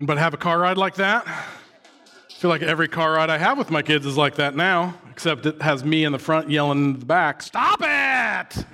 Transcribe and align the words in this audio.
But 0.00 0.16
have 0.16 0.32
a 0.32 0.36
car 0.36 0.60
ride 0.60 0.78
like 0.78 0.94
that? 0.94 1.26
I 1.26 2.34
feel 2.40 2.50
like 2.50 2.62
every 2.62 2.86
car 2.86 3.14
ride 3.14 3.30
I 3.30 3.38
have 3.38 3.58
with 3.58 3.72
my 3.72 3.82
kids 3.82 4.06
is 4.06 4.16
like 4.16 4.36
that 4.36 4.54
now, 4.54 4.94
except 5.10 5.44
it 5.44 5.60
has 5.60 5.84
me 5.84 6.04
in 6.04 6.12
the 6.12 6.20
front 6.20 6.48
yelling 6.48 6.78
in 6.78 7.00
the 7.00 7.04
back, 7.04 7.42
Stop 7.42 7.80
it! 7.82 8.64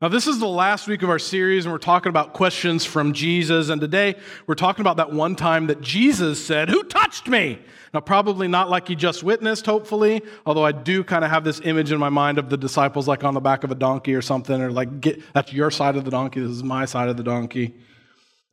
Now, 0.00 0.08
this 0.08 0.26
is 0.26 0.38
the 0.38 0.48
last 0.48 0.88
week 0.88 1.02
of 1.02 1.10
our 1.10 1.18
series, 1.18 1.66
and 1.66 1.72
we're 1.72 1.78
talking 1.78 2.08
about 2.08 2.32
questions 2.32 2.86
from 2.86 3.12
Jesus. 3.12 3.68
And 3.68 3.82
today, 3.82 4.14
we're 4.46 4.54
talking 4.54 4.80
about 4.80 4.96
that 4.96 5.12
one 5.12 5.36
time 5.36 5.66
that 5.66 5.82
Jesus 5.82 6.42
said, 6.44 6.70
Who 6.70 6.84
touched 6.84 7.28
me? 7.28 7.58
Now, 7.92 8.00
probably 8.00 8.48
not 8.48 8.70
like 8.70 8.88
you 8.88 8.96
just 8.96 9.22
witnessed, 9.22 9.66
hopefully, 9.66 10.22
although 10.46 10.64
I 10.64 10.72
do 10.72 11.04
kind 11.04 11.22
of 11.22 11.30
have 11.30 11.44
this 11.44 11.60
image 11.64 11.92
in 11.92 11.98
my 11.98 12.08
mind 12.08 12.38
of 12.38 12.48
the 12.48 12.56
disciples 12.56 13.06
like 13.06 13.24
on 13.24 13.34
the 13.34 13.40
back 13.40 13.62
of 13.62 13.70
a 13.70 13.74
donkey 13.74 14.14
or 14.14 14.22
something, 14.22 14.58
or 14.62 14.70
like, 14.70 15.02
get, 15.02 15.20
that's 15.34 15.52
your 15.52 15.70
side 15.70 15.96
of 15.96 16.06
the 16.06 16.10
donkey, 16.10 16.40
this 16.40 16.50
is 16.50 16.64
my 16.64 16.86
side 16.86 17.10
of 17.10 17.18
the 17.18 17.22
donkey. 17.22 17.74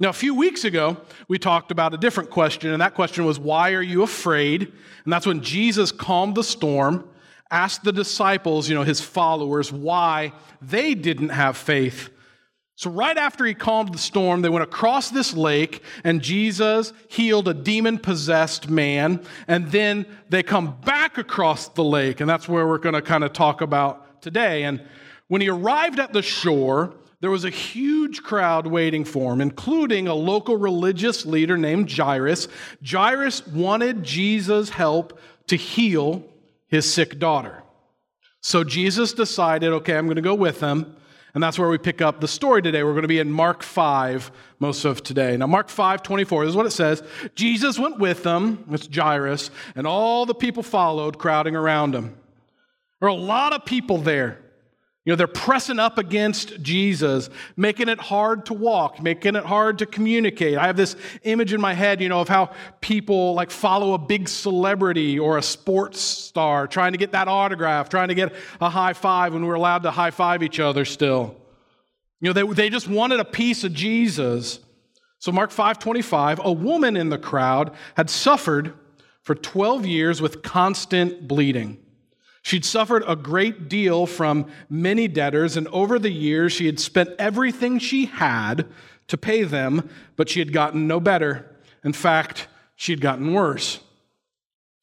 Now, 0.02 0.10
a 0.10 0.14
few 0.14 0.34
weeks 0.34 0.64
ago, 0.64 0.98
we 1.28 1.38
talked 1.38 1.70
about 1.70 1.94
a 1.94 1.98
different 1.98 2.32
question, 2.32 2.72
and 2.72 2.82
that 2.82 2.96
question 2.96 3.24
was, 3.24 3.38
Why 3.38 3.74
are 3.74 3.84
you 3.84 4.02
afraid? 4.02 4.64
And 5.04 5.14
that's 5.14 5.28
when 5.28 5.44
Jesus 5.44 5.92
calmed 5.92 6.34
the 6.34 6.44
storm, 6.44 7.08
asked 7.52 7.84
the 7.84 7.92
disciples, 7.92 8.68
you 8.68 8.74
know, 8.74 8.82
his 8.82 9.00
followers, 9.00 9.72
why 9.72 10.34
they 10.60 10.96
didn't 10.96 11.30
have 11.30 11.56
faith. 11.56 12.10
So, 12.74 12.90
right 12.90 13.16
after 13.16 13.46
he 13.46 13.54
calmed 13.54 13.94
the 13.94 14.00
storm, 14.00 14.42
they 14.42 14.50
went 14.50 14.64
across 14.64 15.12
this 15.12 15.36
lake, 15.36 15.84
and 16.04 16.20
Jesus 16.20 16.94
healed 17.08 17.48
a 17.48 17.54
demon 17.54 18.00
possessed 18.00 18.72
man. 18.72 19.24
And 19.48 19.68
then 19.68 20.08
they 20.30 20.42
come 20.42 20.78
back 20.84 21.20
across 21.20 21.68
the 21.68 21.84
lake, 21.84 22.22
and 22.22 22.28
that's 22.28 22.50
where 22.50 22.66
we're 22.66 22.80
going 22.80 22.96
to 22.96 23.04
kind 23.04 23.24
of 23.24 23.34
talk 23.34 23.62
about 23.62 24.20
today. 24.24 24.64
And 24.64 24.84
when 25.28 25.42
he 25.42 25.50
arrived 25.50 26.00
at 26.00 26.12
the 26.12 26.24
shore, 26.24 26.96
there 27.22 27.32
was 27.32 27.46
a 27.46 27.50
huge 27.50 28.24
crowd 28.24 28.68
waiting 28.68 29.06
for 29.06 29.32
him, 29.32 29.42
including 29.42 30.08
a 30.08 30.14
local 30.14 30.58
religious 30.58 31.26
leader 31.26 31.56
named 31.56 31.90
Jairus. 31.92 32.48
Jairus 32.86 33.46
wanted 33.48 34.04
Jesus' 34.04 34.70
help 34.70 35.20
to 35.48 35.56
heal 35.56 36.24
his 36.68 36.92
sick 36.92 37.20
daughter. 37.20 37.62
So 38.42 38.64
Jesus 38.64 39.14
decided, 39.14 39.72
okay, 39.72 39.96
I'm 39.96 40.08
going 40.08 40.16
to 40.16 40.22
go 40.22 40.34
with 40.34 40.60
him. 40.60 40.96
And 41.34 41.42
that's 41.42 41.58
where 41.58 41.70
we 41.70 41.78
pick 41.78 42.02
up 42.02 42.20
the 42.20 42.28
story 42.28 42.62
today. 42.62 42.84
We're 42.84 42.92
going 42.92 43.04
to 43.04 43.08
be 43.08 43.20
in 43.20 43.32
Mark 43.32 43.64
5 43.64 44.32
most 44.60 44.84
of 44.84 45.02
today. 45.02 45.38
Now, 45.38 45.48
Mark 45.48 45.70
5 45.70 46.04
24, 46.04 46.44
this 46.44 46.50
is 46.50 46.56
what 46.58 46.66
it 46.66 46.72
says 46.72 47.04
Jesus 47.36 47.80
went 47.80 48.00
with 48.00 48.24
them, 48.24 48.66
it's 48.70 48.90
Jairus, 48.94 49.50
and 49.76 49.88
all 49.88 50.26
the 50.26 50.36
people 50.36 50.62
followed, 50.62 51.18
crowding 51.18 51.56
around 51.56 51.96
him. 51.96 52.18
There 53.00 53.08
are 53.08 53.12
a 53.12 53.14
lot 53.14 53.54
of 53.54 53.64
people 53.64 54.00
there. 54.00 54.40
You 55.04 55.12
know, 55.12 55.16
they're 55.16 55.28
pressing 55.28 55.80
up 55.80 55.98
against 55.98 56.62
Jesus, 56.62 57.32
making 57.58 57.90
it 57.90 58.00
hard 58.00 58.46
to 58.46 58.54
walk, 58.54 59.02
making 59.02 59.36
it 59.36 59.44
hard 59.44 59.80
to 59.80 59.88
communicate. 59.88 60.60
I 60.60 60.68
have 60.68 60.78
this 60.78 60.96
image 61.24 61.54
in 61.54 61.62
my 61.62 61.74
head, 61.74 62.02
you 62.02 62.10
know, 62.10 62.22
of 62.22 62.30
how 62.30 62.52
people 62.82 63.34
like 63.34 63.50
follow 63.50 63.96
a 63.96 63.98
big 63.98 64.30
celebrity 64.30 65.18
or 65.18 65.40
a 65.40 65.42
sports 65.42 66.00
star, 66.00 66.68
trying 66.68 66.92
to 66.92 67.00
get 67.00 67.14
that 67.14 67.28
autograph, 67.28 67.90
trying 67.90 68.10
to 68.10 68.16
get 68.16 68.32
a 68.60 68.70
high 68.70 68.94
five 68.94 69.34
when 69.34 69.44
we're 69.44 69.56
allowed 69.56 69.82
to 69.84 69.92
high 69.92 70.12
five 70.12 70.44
each 70.44 70.60
other 70.60 70.86
still. 70.86 71.36
You 72.20 72.32
know, 72.32 72.34
they, 72.34 72.54
they 72.54 72.70
just 72.70 72.88
wanted 72.88 73.20
a 73.20 73.26
piece 73.26 73.64
of 73.64 73.74
Jesus. 73.74 74.60
So 75.18 75.32
Mark 75.32 75.50
5:25, 75.50 76.44
a 76.44 76.52
woman 76.52 76.96
in 76.96 77.10
the 77.10 77.18
crowd 77.18 77.74
had 77.98 78.12
suffered 78.12 78.74
for 79.24 79.34
12 79.34 79.88
years 79.88 80.22
with 80.22 80.44
constant 80.44 81.28
bleeding. 81.28 81.80
She'd 82.42 82.66
suffered 82.66 83.04
a 83.08 83.16
great 83.16 83.70
deal 83.70 84.06
from 84.06 84.48
many 84.70 85.08
debtors, 85.08 85.58
and 85.58 85.68
over 85.68 86.00
the 86.00 86.12
years, 86.12 86.54
she 86.54 86.66
had 86.66 86.80
spent 86.80 87.12
everything 87.20 87.78
she 87.78 88.06
had 88.06 88.68
to 89.08 89.18
pay 89.18 89.44
them, 89.44 89.90
but 90.16 90.30
she 90.30 90.40
had 90.40 90.52
gotten 90.52 90.88
no 90.88 91.00
better. 91.00 91.56
In 91.84 91.94
fact, 91.94 92.48
she 92.76 92.92
had 92.92 93.02
gotten 93.02 93.34
worse. 93.34 93.80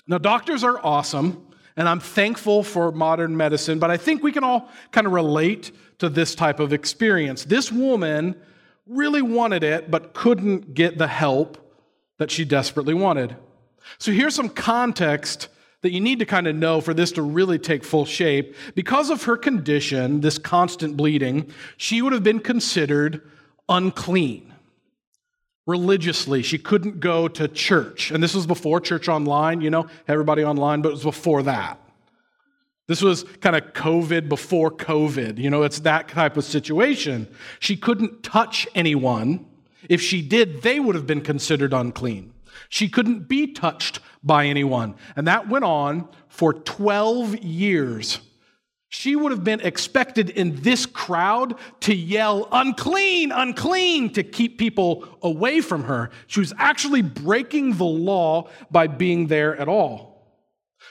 Now, 0.07 0.19
doctors 0.19 0.63
are 0.63 0.79
awesome, 0.85 1.47
and 1.77 1.89
I'm 1.89 2.01
thankful 2.01 2.63
for 2.63 2.93
modern 2.93 3.37
medicine, 3.37 3.79
but 3.79 3.91
I 3.91 3.97
think 3.97 4.23
we 4.23 4.33
can 4.33 4.45
all 4.45 4.71
kind 4.93 5.07
of 5.07 5.13
relate 5.13 5.73
to 5.99 6.09
this 6.09 6.35
type 6.35 6.61
of 6.61 6.73
experience. 6.73 7.45
This 7.45 7.73
woman 7.73 8.37
really 8.87 9.23
wanted 9.23 9.65
it, 9.65 9.91
but 9.91 10.15
couldn't 10.15 10.75
get 10.75 10.97
the 10.97 11.09
help 11.09 11.59
that 12.19 12.31
she 12.31 12.45
desperately 12.45 12.95
wanted. 12.95 13.37
So 13.99 14.13
here's 14.13 14.35
some 14.35 14.49
context 14.49 15.49
that 15.83 15.93
you 15.93 16.01
need 16.01 16.19
to 16.19 16.27
kind 16.27 16.47
of 16.47 16.57
know 16.57 16.81
for 16.81 16.93
this 16.93 17.13
to 17.13 17.23
really 17.23 17.59
take 17.59 17.85
full 17.85 18.05
shape. 18.05 18.55
Because 18.75 19.11
of 19.11 19.25
her 19.25 19.37
condition, 19.37 20.21
this 20.21 20.39
constant 20.39 20.97
bleeding, 20.97 21.51
she 21.77 22.03
would 22.03 22.13
have 22.13 22.25
been 22.25 22.41
considered 22.41 23.23
unclean. 23.69 24.55
Religiously, 25.67 26.43
she 26.43 26.59
couldn't 26.59 26.99
go 26.99 27.29
to 27.29 27.47
church. 27.47 28.11
And 28.11 28.23
this 28.23 28.35
was 28.35 28.47
before 28.47 28.81
church 28.81 29.09
online, 29.09 29.61
you 29.61 29.71
know, 29.71 29.87
everybody 30.09 30.43
online, 30.43 30.83
but 30.83 30.89
it 30.89 30.93
was 30.93 31.05
before 31.05 31.43
that. 31.45 31.79
This 32.89 33.03
was 33.03 33.25
kind 33.43 33.55
of 33.55 33.75
COVID 33.75 34.31
before 34.31 34.71
COVID. 34.71 35.37
You 35.37 35.51
know, 35.51 35.63
it's 35.63 35.81
that 35.81 36.09
type 36.09 36.39
of 36.39 36.45
situation. 36.45 37.29
She 37.61 37.77
couldn't 37.77 38.23
touch 38.23 38.67
anyone. 38.75 39.45
If 39.91 40.01
she 40.01 40.23
did, 40.23 40.63
they 40.63 40.81
would 40.81 40.95
have 40.95 41.07
been 41.07 41.21
considered 41.21 41.75
unclean. 41.75 42.33
She 42.69 42.89
couldn't 42.89 43.29
be 43.29 43.53
touched 43.53 44.01
by 44.23 44.47
anyone. 44.47 44.95
And 45.17 45.27
that 45.27 45.49
went 45.49 45.65
on 45.65 46.09
for 46.29 46.53
12 46.53 47.39
years. 47.39 48.21
She 48.91 49.17
would 49.17 49.33
have 49.33 49.45
been 49.45 49.61
expected 49.61 50.31
in 50.31 50.63
this 50.63 50.87
crowd 50.87 51.59
to 51.81 51.95
yell, 51.95 52.49
unclean, 52.51 53.33
unclean, 53.33 54.13
to 54.15 54.23
keep 54.23 54.59
people 54.59 55.19
away 55.23 55.61
from 55.61 55.85
her. 55.85 56.11
She 56.27 56.41
was 56.41 56.55
actually 56.57 57.03
breaking 57.03 57.77
the 57.77 57.85
law 57.85 58.49
by 58.71 58.87
being 58.87 59.27
there 59.27 59.57
at 59.57 59.69
all. 59.69 60.09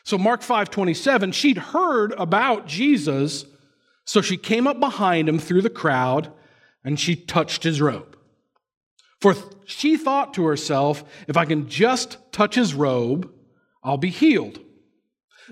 So, 0.03 0.17
Mark 0.17 0.41
5 0.41 0.69
27, 0.69 1.31
she'd 1.31 1.57
heard 1.57 2.13
about 2.13 2.67
Jesus, 2.67 3.45
so 4.05 4.21
she 4.21 4.37
came 4.37 4.67
up 4.67 4.79
behind 4.79 5.27
him 5.27 5.39
through 5.39 5.63
the 5.63 5.69
crowd 5.69 6.31
and 6.83 6.99
she 6.99 7.15
touched 7.15 7.63
his 7.63 7.81
robe. 7.81 8.16
For 9.19 9.35
she 9.65 9.97
thought 9.97 10.33
to 10.35 10.45
herself, 10.45 11.03
if 11.27 11.37
I 11.37 11.45
can 11.45 11.67
just 11.67 12.17
touch 12.31 12.55
his 12.55 12.73
robe, 12.73 13.31
I'll 13.83 13.97
be 13.97 14.09
healed. 14.09 14.59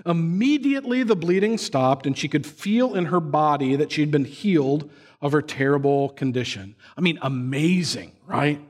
Immediately 0.04 1.02
the 1.04 1.16
bleeding 1.16 1.58
stopped, 1.58 2.06
and 2.06 2.16
she 2.16 2.28
could 2.28 2.46
feel 2.46 2.94
in 2.94 3.06
her 3.06 3.20
body 3.20 3.76
that 3.76 3.92
she 3.92 4.02
had 4.02 4.10
been 4.10 4.24
healed 4.24 4.90
of 5.20 5.32
her 5.32 5.42
terrible 5.42 6.10
condition. 6.10 6.76
I 6.96 7.00
mean, 7.00 7.18
amazing, 7.22 8.12
right? 8.26 8.60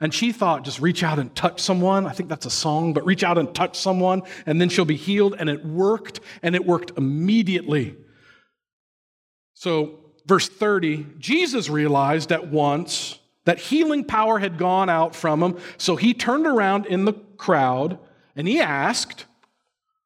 And 0.00 0.12
she 0.12 0.32
thought, 0.32 0.64
just 0.64 0.80
reach 0.80 1.04
out 1.04 1.18
and 1.20 1.34
touch 1.36 1.60
someone. 1.60 2.06
I 2.06 2.12
think 2.12 2.28
that's 2.28 2.46
a 2.46 2.50
song, 2.50 2.92
but 2.92 3.06
reach 3.06 3.22
out 3.22 3.38
and 3.38 3.54
touch 3.54 3.78
someone, 3.78 4.22
and 4.44 4.60
then 4.60 4.68
she'll 4.68 4.84
be 4.84 4.96
healed. 4.96 5.36
And 5.38 5.48
it 5.48 5.64
worked, 5.64 6.20
and 6.42 6.56
it 6.56 6.66
worked 6.66 6.92
immediately. 6.98 7.96
So, 9.54 10.00
verse 10.26 10.48
30 10.48 11.06
Jesus 11.18 11.68
realized 11.70 12.32
at 12.32 12.48
once 12.48 13.20
that 13.44 13.58
healing 13.58 14.04
power 14.04 14.38
had 14.38 14.58
gone 14.58 14.88
out 14.88 15.14
from 15.14 15.42
him. 15.42 15.58
So 15.76 15.96
he 15.96 16.14
turned 16.14 16.46
around 16.46 16.86
in 16.86 17.04
the 17.04 17.12
crowd 17.36 17.98
and 18.36 18.48
he 18.48 18.60
asked, 18.60 19.26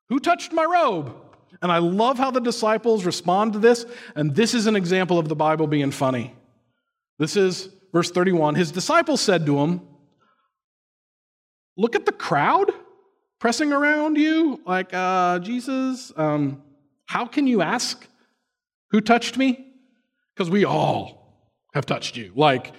Who 0.08 0.18
touched 0.18 0.52
my 0.52 0.64
robe? 0.64 1.14
And 1.60 1.72
I 1.72 1.78
love 1.78 2.18
how 2.18 2.30
the 2.30 2.40
disciples 2.40 3.04
respond 3.04 3.52
to 3.54 3.58
this. 3.58 3.84
And 4.14 4.34
this 4.34 4.54
is 4.54 4.66
an 4.66 4.76
example 4.76 5.18
of 5.18 5.28
the 5.28 5.36
Bible 5.36 5.66
being 5.66 5.90
funny. 5.90 6.34
This 7.18 7.36
is 7.36 7.68
verse 7.92 8.10
31. 8.10 8.54
His 8.54 8.70
disciples 8.70 9.20
said 9.20 9.46
to 9.46 9.58
him, 9.58 9.80
Look 11.76 11.94
at 11.94 12.06
the 12.06 12.12
crowd 12.12 12.72
pressing 13.38 13.72
around 13.72 14.16
you. 14.16 14.60
Like, 14.66 14.92
uh, 14.92 15.38
Jesus, 15.38 16.12
um, 16.16 16.62
how 17.06 17.24
can 17.24 17.46
you 17.46 17.62
ask 17.62 18.06
who 18.90 19.00
touched 19.00 19.36
me? 19.36 19.66
Because 20.34 20.50
we 20.50 20.64
all 20.64 21.52
have 21.74 21.86
touched 21.86 22.16
you. 22.16 22.32
Like, 22.34 22.72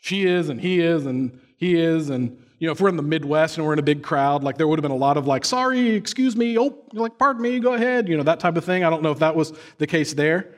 she 0.00 0.24
is 0.24 0.48
and 0.48 0.60
he 0.60 0.80
is 0.80 1.06
and 1.06 1.38
he 1.56 1.78
is. 1.78 2.10
And 2.10 2.42
you 2.58 2.66
know 2.66 2.72
if 2.72 2.80
we're 2.80 2.88
in 2.88 2.96
the 2.96 3.02
midwest 3.02 3.56
and 3.56 3.66
we're 3.66 3.74
in 3.74 3.78
a 3.78 3.82
big 3.82 4.02
crowd 4.02 4.42
like 4.42 4.58
there 4.58 4.66
would 4.66 4.78
have 4.78 4.82
been 4.82 4.90
a 4.90 4.96
lot 4.96 5.16
of 5.16 5.26
like 5.26 5.44
sorry 5.44 5.90
excuse 5.90 6.34
me. 6.34 6.58
Oh 6.58 6.82
like 6.92 7.18
pardon 7.18 7.42
me. 7.42 7.60
Go 7.60 7.74
ahead. 7.74 8.08
You 8.08 8.16
know 8.16 8.22
that 8.24 8.40
type 8.40 8.56
of 8.56 8.64
thing. 8.64 8.82
I 8.82 8.90
don't 8.90 9.02
know 9.02 9.12
if 9.12 9.20
that 9.20 9.36
was 9.36 9.52
the 9.78 9.86
case 9.86 10.14
there. 10.14 10.54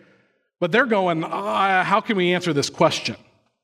But 0.61 0.70
they're 0.70 0.87
going 0.87 1.25
uh, 1.25 1.84
how 1.84 2.00
can 2.00 2.17
we 2.17 2.32
answer 2.32 2.52
this 2.52 2.70
question? 2.70 3.17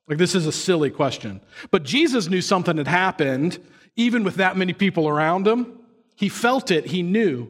Like 0.07 0.17
this 0.17 0.35
is 0.35 0.45
a 0.45 0.51
silly 0.51 0.89
question. 0.89 1.41
But 1.71 1.83
jesus 1.83 2.27
knew 2.27 2.41
something 2.41 2.77
had 2.77 2.87
happened 2.87 3.59
even 3.95 4.23
with 4.23 4.35
that 4.35 4.55
many 4.55 4.73
people 4.73 5.07
around 5.07 5.47
him. 5.47 5.79
He 6.15 6.29
felt 6.29 6.71
it. 6.71 6.87
He 6.87 7.01
knew. 7.01 7.49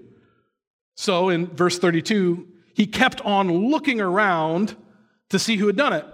So 0.95 1.30
in 1.30 1.48
verse 1.48 1.80
32 1.80 2.48
he 2.75 2.86
kept 2.86 3.19
on 3.21 3.51
looking 3.69 4.00
around 4.00 4.75
to 5.30 5.39
see 5.39 5.57
who 5.57 5.68
had 5.68 5.75
done 5.75 5.94
it 5.94 6.06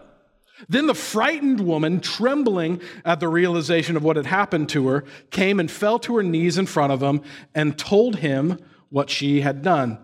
then 0.69 0.87
the 0.87 0.95
frightened 0.95 1.59
woman, 1.59 1.99
trembling 1.99 2.81
at 3.03 3.19
the 3.19 3.27
realization 3.27 3.97
of 3.97 4.03
what 4.03 4.15
had 4.15 4.25
happened 4.25 4.69
to 4.69 4.87
her, 4.87 5.03
came 5.29 5.59
and 5.59 5.69
fell 5.69 5.99
to 5.99 6.15
her 6.15 6.23
knees 6.23 6.57
in 6.57 6.65
front 6.65 6.93
of 6.93 7.03
him 7.03 7.21
and 7.53 7.77
told 7.77 8.17
him 8.17 8.59
what 8.89 9.09
she 9.09 9.41
had 9.41 9.61
done. 9.61 9.97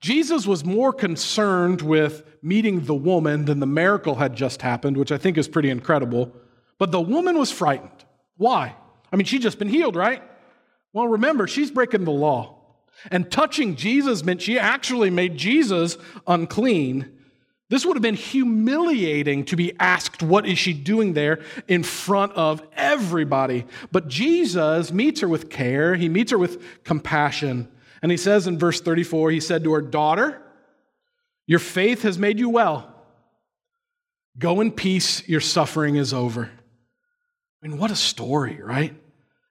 Jesus 0.00 0.46
was 0.46 0.64
more 0.64 0.92
concerned 0.92 1.82
with 1.82 2.22
meeting 2.42 2.84
the 2.84 2.94
woman 2.94 3.44
than 3.46 3.60
the 3.60 3.66
miracle 3.66 4.14
had 4.14 4.36
just 4.36 4.62
happened, 4.62 4.96
which 4.96 5.10
I 5.10 5.18
think 5.18 5.36
is 5.36 5.48
pretty 5.48 5.70
incredible. 5.70 6.32
But 6.78 6.92
the 6.92 7.00
woman 7.00 7.38
was 7.38 7.50
frightened. 7.50 8.04
Why? 8.36 8.76
I 9.12 9.16
mean, 9.16 9.24
she'd 9.24 9.42
just 9.42 9.58
been 9.58 9.68
healed, 9.68 9.96
right? 9.96 10.22
Well, 10.92 11.08
remember, 11.08 11.46
she's 11.46 11.70
breaking 11.70 12.04
the 12.04 12.12
law. 12.12 12.56
And 13.10 13.30
touching 13.30 13.76
Jesus 13.76 14.24
meant 14.24 14.42
she 14.42 14.58
actually 14.58 15.10
made 15.10 15.36
Jesus 15.36 15.98
unclean. 16.26 17.15
This 17.68 17.84
would 17.84 17.96
have 17.96 18.02
been 18.02 18.14
humiliating 18.14 19.44
to 19.46 19.56
be 19.56 19.72
asked, 19.80 20.22
What 20.22 20.46
is 20.46 20.58
she 20.58 20.72
doing 20.72 21.14
there 21.14 21.40
in 21.66 21.82
front 21.82 22.32
of 22.32 22.62
everybody? 22.76 23.66
But 23.90 24.06
Jesus 24.06 24.92
meets 24.92 25.20
her 25.20 25.28
with 25.28 25.50
care, 25.50 25.96
he 25.96 26.08
meets 26.08 26.30
her 26.30 26.38
with 26.38 26.84
compassion. 26.84 27.68
And 28.02 28.10
he 28.12 28.16
says 28.16 28.46
in 28.46 28.58
verse 28.58 28.80
34, 28.80 29.32
He 29.32 29.40
said 29.40 29.64
to 29.64 29.72
her, 29.72 29.82
Daughter, 29.82 30.40
your 31.46 31.58
faith 31.58 32.02
has 32.02 32.18
made 32.18 32.38
you 32.38 32.48
well. 32.48 32.92
Go 34.38 34.60
in 34.60 34.70
peace, 34.70 35.26
your 35.28 35.40
suffering 35.40 35.96
is 35.96 36.12
over. 36.12 36.50
I 37.62 37.68
mean, 37.68 37.78
what 37.78 37.90
a 37.90 37.96
story, 37.96 38.60
right? 38.62 38.94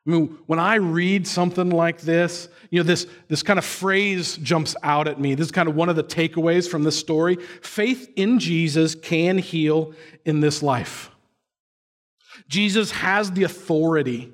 I 0.06 0.12
mean, 0.12 0.38
when 0.46 0.60
I 0.60 0.76
read 0.76 1.28
something 1.28 1.72
like 1.72 2.02
this, 2.02 2.48
you 2.70 2.80
know, 2.80 2.84
this, 2.84 3.08
this 3.28 3.42
kind 3.42 3.58
of 3.58 3.66
phrase 3.66 4.38
jumps 4.38 4.76
out 4.84 5.08
at 5.08 5.20
me. 5.20 5.34
This 5.34 5.48
is 5.48 5.52
kind 5.52 5.68
of 5.68 5.76
one 5.76 5.90
of 5.90 5.96
the 5.96 6.04
takeaways 6.04 6.70
from 6.70 6.84
this 6.84 6.98
story. 6.98 7.38
Faith 7.62 8.12
in 8.16 8.38
Jesus 8.40 8.94
can 8.94 9.40
heal 9.40 9.94
in 10.24 10.42
this 10.42 10.62
life. 10.62 11.10
Jesus 12.48 12.92
has 12.92 13.32
the 13.32 13.44
authority 13.44 14.32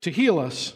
to 0.00 0.10
heal 0.10 0.38
us. 0.38 0.72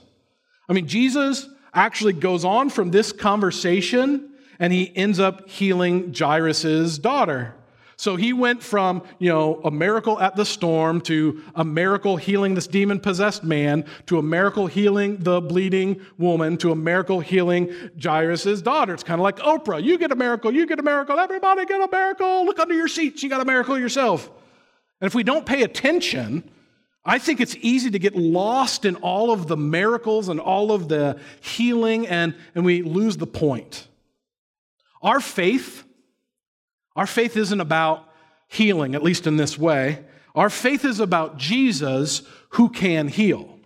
I 0.68 0.74
mean, 0.74 0.86
Jesus 0.86 1.48
actually 1.72 2.12
goes 2.12 2.44
on 2.44 2.68
from 2.68 2.90
this 2.90 3.12
conversation 3.12 4.30
and 4.58 4.72
he 4.72 4.94
ends 4.94 5.18
up 5.18 5.48
healing 5.48 6.14
Jairus' 6.16 6.98
daughter. 6.98 7.54
So 8.04 8.16
he 8.16 8.34
went 8.34 8.62
from, 8.62 9.02
you 9.18 9.30
know, 9.30 9.62
a 9.64 9.70
miracle 9.70 10.20
at 10.20 10.36
the 10.36 10.44
storm 10.44 11.00
to 11.02 11.42
a 11.54 11.64
miracle 11.64 12.18
healing 12.18 12.54
this 12.54 12.66
demon 12.66 13.00
possessed 13.00 13.42
man 13.42 13.86
to 14.04 14.18
a 14.18 14.22
miracle 14.22 14.66
healing 14.66 15.16
the 15.20 15.40
bleeding 15.40 16.02
woman 16.18 16.58
to 16.58 16.70
a 16.70 16.76
miracle 16.76 17.20
healing 17.20 17.72
Jairus' 17.98 18.60
daughter. 18.60 18.92
It's 18.92 19.02
kind 19.02 19.20
of 19.20 19.22
like 19.22 19.38
Oprah. 19.38 19.82
You 19.82 19.96
get 19.96 20.12
a 20.12 20.16
miracle, 20.16 20.52
you 20.52 20.66
get 20.66 20.78
a 20.78 20.82
miracle, 20.82 21.18
everybody 21.18 21.64
get 21.64 21.80
a 21.80 21.88
miracle. 21.90 22.44
Look 22.44 22.58
under 22.58 22.74
your 22.74 22.88
seats, 22.88 23.22
you 23.22 23.30
got 23.30 23.40
a 23.40 23.46
miracle 23.46 23.78
yourself. 23.78 24.30
And 25.00 25.06
if 25.06 25.14
we 25.14 25.22
don't 25.22 25.46
pay 25.46 25.62
attention, 25.62 26.50
I 27.06 27.18
think 27.18 27.40
it's 27.40 27.56
easy 27.62 27.90
to 27.90 27.98
get 27.98 28.14
lost 28.14 28.84
in 28.84 28.96
all 28.96 29.30
of 29.30 29.46
the 29.46 29.56
miracles 29.56 30.28
and 30.28 30.38
all 30.38 30.72
of 30.72 30.90
the 30.90 31.18
healing, 31.40 32.06
and, 32.06 32.34
and 32.54 32.66
we 32.66 32.82
lose 32.82 33.16
the 33.16 33.26
point. 33.26 33.88
Our 35.00 35.20
faith 35.20 35.83
our 36.96 37.06
faith 37.06 37.36
isn't 37.36 37.60
about 37.60 38.08
healing, 38.48 38.94
at 38.94 39.02
least 39.02 39.26
in 39.26 39.36
this 39.36 39.58
way. 39.58 40.04
Our 40.34 40.50
faith 40.50 40.84
is 40.84 41.00
about 41.00 41.38
Jesus 41.38 42.22
who 42.50 42.68
can 42.68 43.08
heal. 43.08 43.58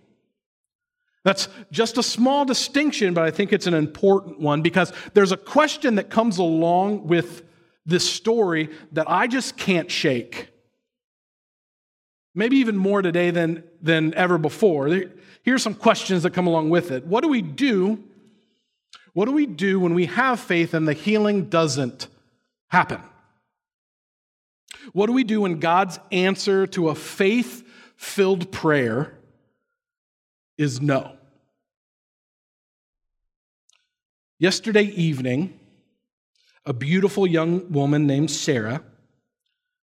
That's 1.23 1.47
just 1.71 1.97
a 1.97 2.03
small 2.03 2.45
distinction, 2.45 3.13
but 3.13 3.23
I 3.23 3.31
think 3.31 3.51
it's 3.51 3.67
an 3.67 3.73
important 3.73 4.39
one 4.39 4.61
because 4.61 4.93
there's 5.13 5.31
a 5.31 5.37
question 5.37 5.95
that 5.95 6.09
comes 6.09 6.37
along 6.37 7.07
with 7.07 7.43
this 7.85 8.09
story 8.09 8.69
that 8.93 9.09
I 9.09 9.27
just 9.27 9.57
can't 9.57 9.91
shake. 9.91 10.49
Maybe 12.33 12.57
even 12.57 12.77
more 12.77 13.01
today 13.01 13.31
than, 13.31 13.63
than 13.81 14.13
ever 14.13 14.37
before. 14.37 14.87
Here's 15.43 15.63
some 15.63 15.73
questions 15.73 16.23
that 16.23 16.33
come 16.33 16.47
along 16.47 16.69
with 16.69 16.91
it. 16.91 17.05
What 17.05 17.21
do 17.21 17.27
we 17.27 17.41
do? 17.41 18.03
What 19.13 19.25
do 19.25 19.31
we 19.31 19.45
do 19.45 19.79
when 19.79 19.93
we 19.93 20.05
have 20.05 20.39
faith 20.39 20.73
and 20.73 20.87
the 20.87 20.93
healing 20.93 21.49
doesn't 21.49 22.07
happen? 22.67 23.01
What 24.93 25.07
do 25.07 25.13
we 25.13 25.23
do 25.23 25.41
when 25.41 25.59
God's 25.59 25.99
answer 26.11 26.65
to 26.67 26.89
a 26.89 26.95
faith 26.95 27.67
filled 27.95 28.51
prayer 28.51 29.17
is 30.57 30.81
no? 30.81 31.15
Yesterday 34.39 34.83
evening, 34.83 35.59
a 36.65 36.73
beautiful 36.73 37.27
young 37.27 37.71
woman 37.71 38.07
named 38.07 38.31
Sarah 38.31 38.83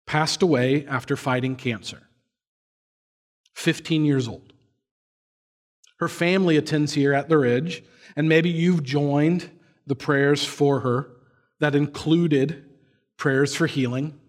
passed 0.05 0.41
away 0.41 0.85
after 0.85 1.15
fighting 1.15 1.55
cancer. 1.55 2.03
15 3.53 4.05
years 4.05 4.27
old. 4.27 4.53
Her 5.99 6.07
family 6.07 6.57
attends 6.57 6.93
here 6.93 7.13
at 7.13 7.29
the 7.29 7.37
Ridge, 7.37 7.83
and 8.15 8.27
maybe 8.27 8.49
you've 8.49 8.83
joined 8.83 9.49
the 9.87 9.95
prayers 9.95 10.43
for 10.43 10.81
her 10.81 11.09
that 11.59 11.75
included 11.75 12.65
prayers 13.17 13.55
for 13.55 13.67
healing 13.67 14.19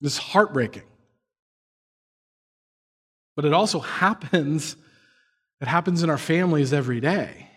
this 0.00 0.14
is 0.14 0.18
heartbreaking. 0.18 0.82
But 3.36 3.44
it 3.44 3.52
also 3.52 3.78
happens, 3.80 4.76
it 5.60 5.68
happens 5.68 6.02
in 6.02 6.10
our 6.10 6.18
families 6.18 6.72
every 6.72 7.00
day. 7.00 7.48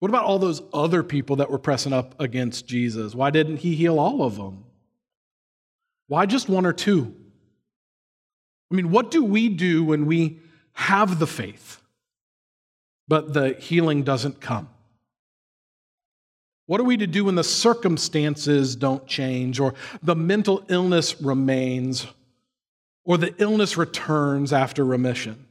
What 0.00 0.08
about 0.08 0.24
all 0.24 0.38
those 0.38 0.62
other 0.72 1.02
people 1.02 1.36
that 1.36 1.50
were 1.50 1.58
pressing 1.58 1.92
up 1.92 2.20
against 2.20 2.66
Jesus? 2.66 3.14
Why 3.14 3.30
didn't 3.30 3.58
he 3.58 3.74
heal 3.74 3.98
all 3.98 4.22
of 4.22 4.36
them? 4.36 4.64
Why 6.08 6.26
just 6.26 6.48
one 6.48 6.66
or 6.66 6.72
two? 6.72 7.14
I 8.70 8.74
mean, 8.74 8.90
what 8.90 9.10
do 9.10 9.24
we 9.24 9.48
do 9.48 9.84
when 9.84 10.06
we 10.06 10.40
have 10.72 11.18
the 11.18 11.26
faith, 11.26 11.80
but 13.08 13.32
the 13.32 13.54
healing 13.54 14.02
doesn't 14.02 14.40
come? 14.40 14.68
What 16.66 16.80
are 16.80 16.84
we 16.84 16.96
to 16.96 17.06
do 17.06 17.26
when 17.26 17.34
the 17.34 17.44
circumstances 17.44 18.74
don't 18.74 19.06
change, 19.06 19.60
or 19.60 19.74
the 20.02 20.16
mental 20.16 20.64
illness 20.68 21.20
remains, 21.20 22.06
or 23.04 23.18
the 23.18 23.34
illness 23.38 23.76
returns 23.76 24.52
after 24.52 24.84
remission? 24.84 25.46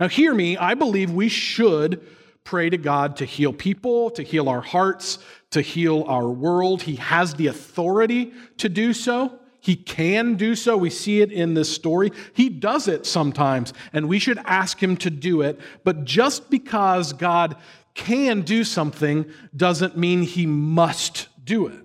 Now, 0.00 0.08
hear 0.08 0.34
me, 0.34 0.56
I 0.56 0.74
believe 0.74 1.10
we 1.10 1.28
should 1.28 2.02
pray 2.44 2.70
to 2.70 2.78
God 2.78 3.16
to 3.18 3.24
heal 3.24 3.52
people, 3.52 4.10
to 4.10 4.22
heal 4.22 4.48
our 4.48 4.62
hearts, 4.62 5.18
to 5.50 5.60
heal 5.60 6.04
our 6.08 6.28
world. 6.28 6.82
He 6.82 6.96
has 6.96 7.34
the 7.34 7.48
authority 7.48 8.32
to 8.56 8.68
do 8.68 8.92
so. 8.94 9.38
He 9.62 9.76
can 9.76 10.34
do 10.34 10.56
so. 10.56 10.76
We 10.76 10.90
see 10.90 11.20
it 11.22 11.30
in 11.30 11.54
this 11.54 11.72
story. 11.72 12.10
He 12.34 12.48
does 12.48 12.88
it 12.88 13.06
sometimes, 13.06 13.72
and 13.92 14.08
we 14.08 14.18
should 14.18 14.38
ask 14.38 14.82
Him 14.82 14.96
to 14.98 15.08
do 15.08 15.40
it. 15.40 15.60
But 15.84 16.04
just 16.04 16.50
because 16.50 17.12
God 17.12 17.56
can 17.94 18.42
do 18.42 18.64
something 18.64 19.30
doesn't 19.54 19.96
mean 19.96 20.22
he 20.22 20.46
must 20.46 21.28
do 21.44 21.68
it. 21.68 21.74
And 21.74 21.84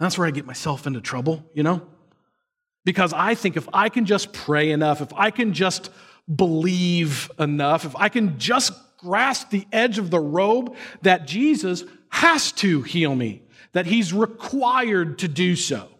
that's 0.00 0.18
where 0.18 0.26
I 0.26 0.32
get 0.32 0.44
myself 0.44 0.86
into 0.86 1.00
trouble, 1.00 1.48
you 1.54 1.62
know? 1.62 1.82
Because 2.84 3.12
I 3.12 3.36
think 3.36 3.56
if 3.56 3.68
I 3.72 3.88
can 3.88 4.04
just 4.04 4.32
pray 4.32 4.72
enough, 4.72 5.00
if 5.00 5.12
I 5.14 5.30
can 5.30 5.52
just 5.52 5.90
believe 6.34 7.30
enough, 7.38 7.84
if 7.84 7.94
I 7.94 8.08
can 8.08 8.38
just 8.40 8.72
grasp 8.98 9.50
the 9.50 9.66
edge 9.70 9.98
of 9.98 10.10
the 10.10 10.18
robe 10.18 10.74
that 11.02 11.28
Jesus 11.28 11.84
has 12.08 12.50
to 12.52 12.82
heal 12.82 13.14
me, 13.14 13.42
that 13.72 13.86
he's 13.86 14.12
required 14.12 15.18
to 15.20 15.28
do 15.28 15.54
so 15.54 15.91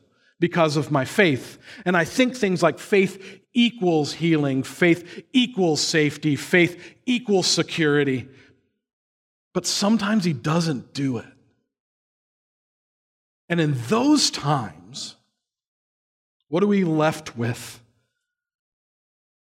because 0.42 0.76
of 0.76 0.90
my 0.90 1.04
faith. 1.04 1.56
And 1.84 1.96
I 1.96 2.04
think 2.04 2.34
things 2.34 2.64
like 2.64 2.80
faith 2.80 3.40
equals 3.54 4.14
healing, 4.14 4.64
faith 4.64 5.22
equals 5.32 5.80
safety, 5.80 6.34
faith 6.34 6.96
equals 7.06 7.46
security. 7.46 8.28
But 9.54 9.66
sometimes 9.66 10.24
he 10.24 10.32
doesn't 10.32 10.94
do 10.94 11.18
it. 11.18 11.32
And 13.48 13.60
in 13.60 13.76
those 13.86 14.32
times, 14.32 15.14
what 16.48 16.64
are 16.64 16.66
we 16.66 16.82
left 16.82 17.36
with? 17.36 17.80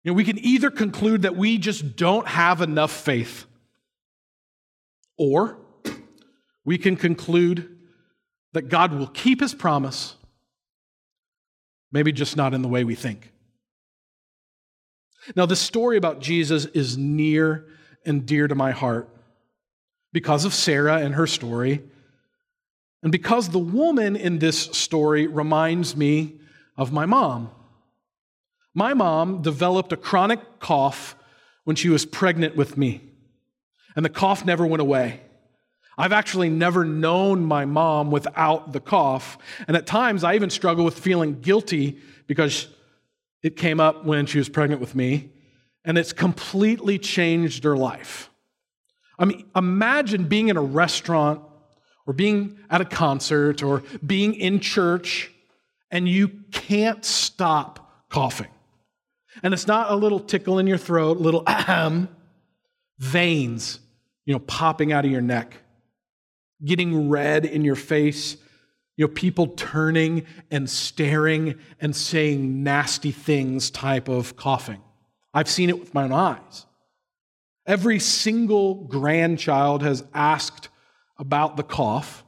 You 0.04 0.12
know, 0.12 0.14
we 0.14 0.22
can 0.22 0.38
either 0.38 0.70
conclude 0.70 1.22
that 1.22 1.34
we 1.34 1.58
just 1.58 1.96
don't 1.96 2.28
have 2.28 2.60
enough 2.60 2.92
faith, 2.92 3.46
or 5.18 5.58
we 6.64 6.78
can 6.78 6.94
conclude 6.94 7.80
that 8.52 8.68
God 8.68 8.92
will 8.92 9.08
keep 9.08 9.40
his 9.40 9.54
promise, 9.54 10.14
maybe 11.94 12.10
just 12.10 12.36
not 12.36 12.52
in 12.52 12.60
the 12.60 12.68
way 12.68 12.82
we 12.82 12.96
think. 12.96 13.30
Now, 15.36 15.46
the 15.46 15.56
story 15.56 15.96
about 15.96 16.20
Jesus 16.20 16.66
is 16.66 16.98
near 16.98 17.66
and 18.04 18.26
dear 18.26 18.48
to 18.48 18.54
my 18.56 18.72
heart 18.72 19.08
because 20.12 20.44
of 20.44 20.52
Sarah 20.52 20.98
and 20.98 21.14
her 21.14 21.26
story, 21.28 21.82
and 23.02 23.12
because 23.12 23.48
the 23.48 23.60
woman 23.60 24.16
in 24.16 24.40
this 24.40 24.58
story 24.58 25.28
reminds 25.28 25.96
me 25.96 26.34
of 26.76 26.92
my 26.92 27.06
mom. 27.06 27.50
My 28.74 28.92
mom 28.92 29.40
developed 29.40 29.92
a 29.92 29.96
chronic 29.96 30.58
cough 30.58 31.14
when 31.62 31.76
she 31.76 31.88
was 31.88 32.04
pregnant 32.04 32.56
with 32.56 32.76
me, 32.76 33.02
and 33.94 34.04
the 34.04 34.10
cough 34.10 34.44
never 34.44 34.66
went 34.66 34.80
away. 34.82 35.20
I've 35.96 36.12
actually 36.12 36.48
never 36.48 36.84
known 36.84 37.44
my 37.44 37.64
mom 37.64 38.10
without 38.10 38.72
the 38.72 38.80
cough, 38.80 39.38
and 39.68 39.76
at 39.76 39.86
times 39.86 40.24
I 40.24 40.34
even 40.34 40.50
struggle 40.50 40.84
with 40.84 40.98
feeling 40.98 41.40
guilty 41.40 41.98
because 42.26 42.68
it 43.42 43.56
came 43.56 43.80
up 43.80 44.04
when 44.04 44.26
she 44.26 44.38
was 44.38 44.48
pregnant 44.48 44.80
with 44.80 44.94
me, 44.94 45.30
and 45.84 45.96
it's 45.98 46.12
completely 46.12 46.98
changed 46.98 47.64
her 47.64 47.76
life. 47.76 48.30
I 49.18 49.26
mean, 49.26 49.46
imagine 49.54 50.24
being 50.24 50.48
in 50.48 50.56
a 50.56 50.62
restaurant 50.62 51.40
or 52.06 52.12
being 52.12 52.58
at 52.70 52.80
a 52.80 52.84
concert 52.84 53.62
or 53.62 53.82
being 54.04 54.34
in 54.34 54.60
church 54.60 55.30
and 55.90 56.08
you 56.08 56.28
can't 56.50 57.04
stop 57.04 58.08
coughing. 58.08 58.48
And 59.42 59.54
it's 59.54 59.68
not 59.68 59.92
a 59.92 59.94
little 59.94 60.20
tickle 60.20 60.58
in 60.58 60.66
your 60.66 60.76
throat, 60.76 61.18
little 61.18 61.44
ahem, 61.46 62.08
veins, 62.98 63.78
you 64.24 64.32
know, 64.32 64.40
popping 64.40 64.92
out 64.92 65.04
of 65.04 65.10
your 65.10 65.20
neck, 65.20 65.56
getting 66.62 67.08
red 67.08 67.44
in 67.44 67.64
your 67.64 67.76
face, 67.76 68.36
you 68.96 69.06
know, 69.06 69.12
people 69.12 69.48
turning 69.48 70.26
and 70.50 70.68
staring 70.68 71.58
and 71.80 71.94
saying 71.94 72.62
nasty 72.62 73.10
things 73.10 73.70
type 73.70 74.08
of 74.08 74.36
coughing. 74.36 74.80
I've 75.32 75.48
seen 75.48 75.68
it 75.68 75.80
with 75.80 75.94
my 75.94 76.04
own 76.04 76.12
eyes. 76.12 76.66
Every 77.66 77.98
single 77.98 78.84
grandchild 78.84 79.82
has 79.82 80.04
asked 80.12 80.68
about 81.18 81.56
the 81.56 81.62
cough. 81.62 82.24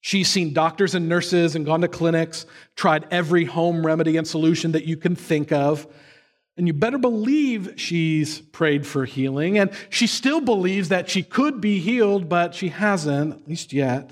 She's 0.00 0.28
seen 0.28 0.52
doctors 0.52 0.94
and 0.94 1.08
nurses 1.08 1.56
and 1.56 1.64
gone 1.64 1.80
to 1.80 1.88
clinics, 1.88 2.44
tried 2.76 3.06
every 3.10 3.44
home 3.46 3.86
remedy 3.86 4.16
and 4.16 4.28
solution 4.28 4.72
that 4.72 4.84
you 4.84 4.96
can 4.96 5.16
think 5.16 5.50
of. 5.50 5.86
And 6.56 6.66
you 6.66 6.72
better 6.72 6.98
believe 6.98 7.74
she's 7.76 8.40
prayed 8.40 8.86
for 8.86 9.04
healing. 9.04 9.58
And 9.58 9.72
she 9.90 10.06
still 10.06 10.40
believes 10.40 10.88
that 10.90 11.10
she 11.10 11.22
could 11.22 11.60
be 11.60 11.80
healed, 11.80 12.28
but 12.28 12.54
she 12.54 12.68
hasn't, 12.68 13.34
at 13.34 13.48
least 13.48 13.72
yet. 13.72 14.10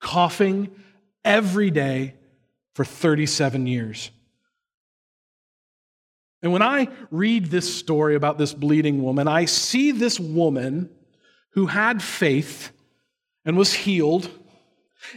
Coughing 0.00 0.70
every 1.24 1.70
day 1.70 2.14
for 2.74 2.84
37 2.84 3.66
years. 3.66 4.10
And 6.42 6.52
when 6.52 6.62
I 6.62 6.88
read 7.10 7.46
this 7.46 7.72
story 7.72 8.16
about 8.16 8.38
this 8.38 8.52
bleeding 8.52 9.02
woman, 9.02 9.28
I 9.28 9.44
see 9.44 9.92
this 9.92 10.18
woman 10.18 10.90
who 11.50 11.66
had 11.66 12.02
faith 12.02 12.72
and 13.44 13.56
was 13.56 13.72
healed. 13.72 14.28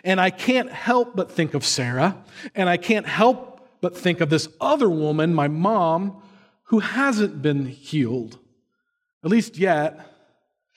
And 0.04 0.20
I 0.20 0.30
can't 0.30 0.72
help 0.72 1.16
but 1.16 1.32
think 1.32 1.54
of 1.54 1.66
Sarah. 1.66 2.18
And 2.54 2.70
I 2.70 2.78
can't 2.78 3.08
help 3.08 3.68
but 3.82 3.98
think 3.98 4.22
of 4.22 4.30
this 4.30 4.48
other 4.60 4.90
woman, 4.90 5.34
my 5.34 5.48
mom, 5.48 6.22
who 6.66 6.80
hasn't 6.80 7.42
been 7.42 7.66
healed, 7.68 8.40
at 9.24 9.32
least 9.32 9.58
yet. 9.58 10.12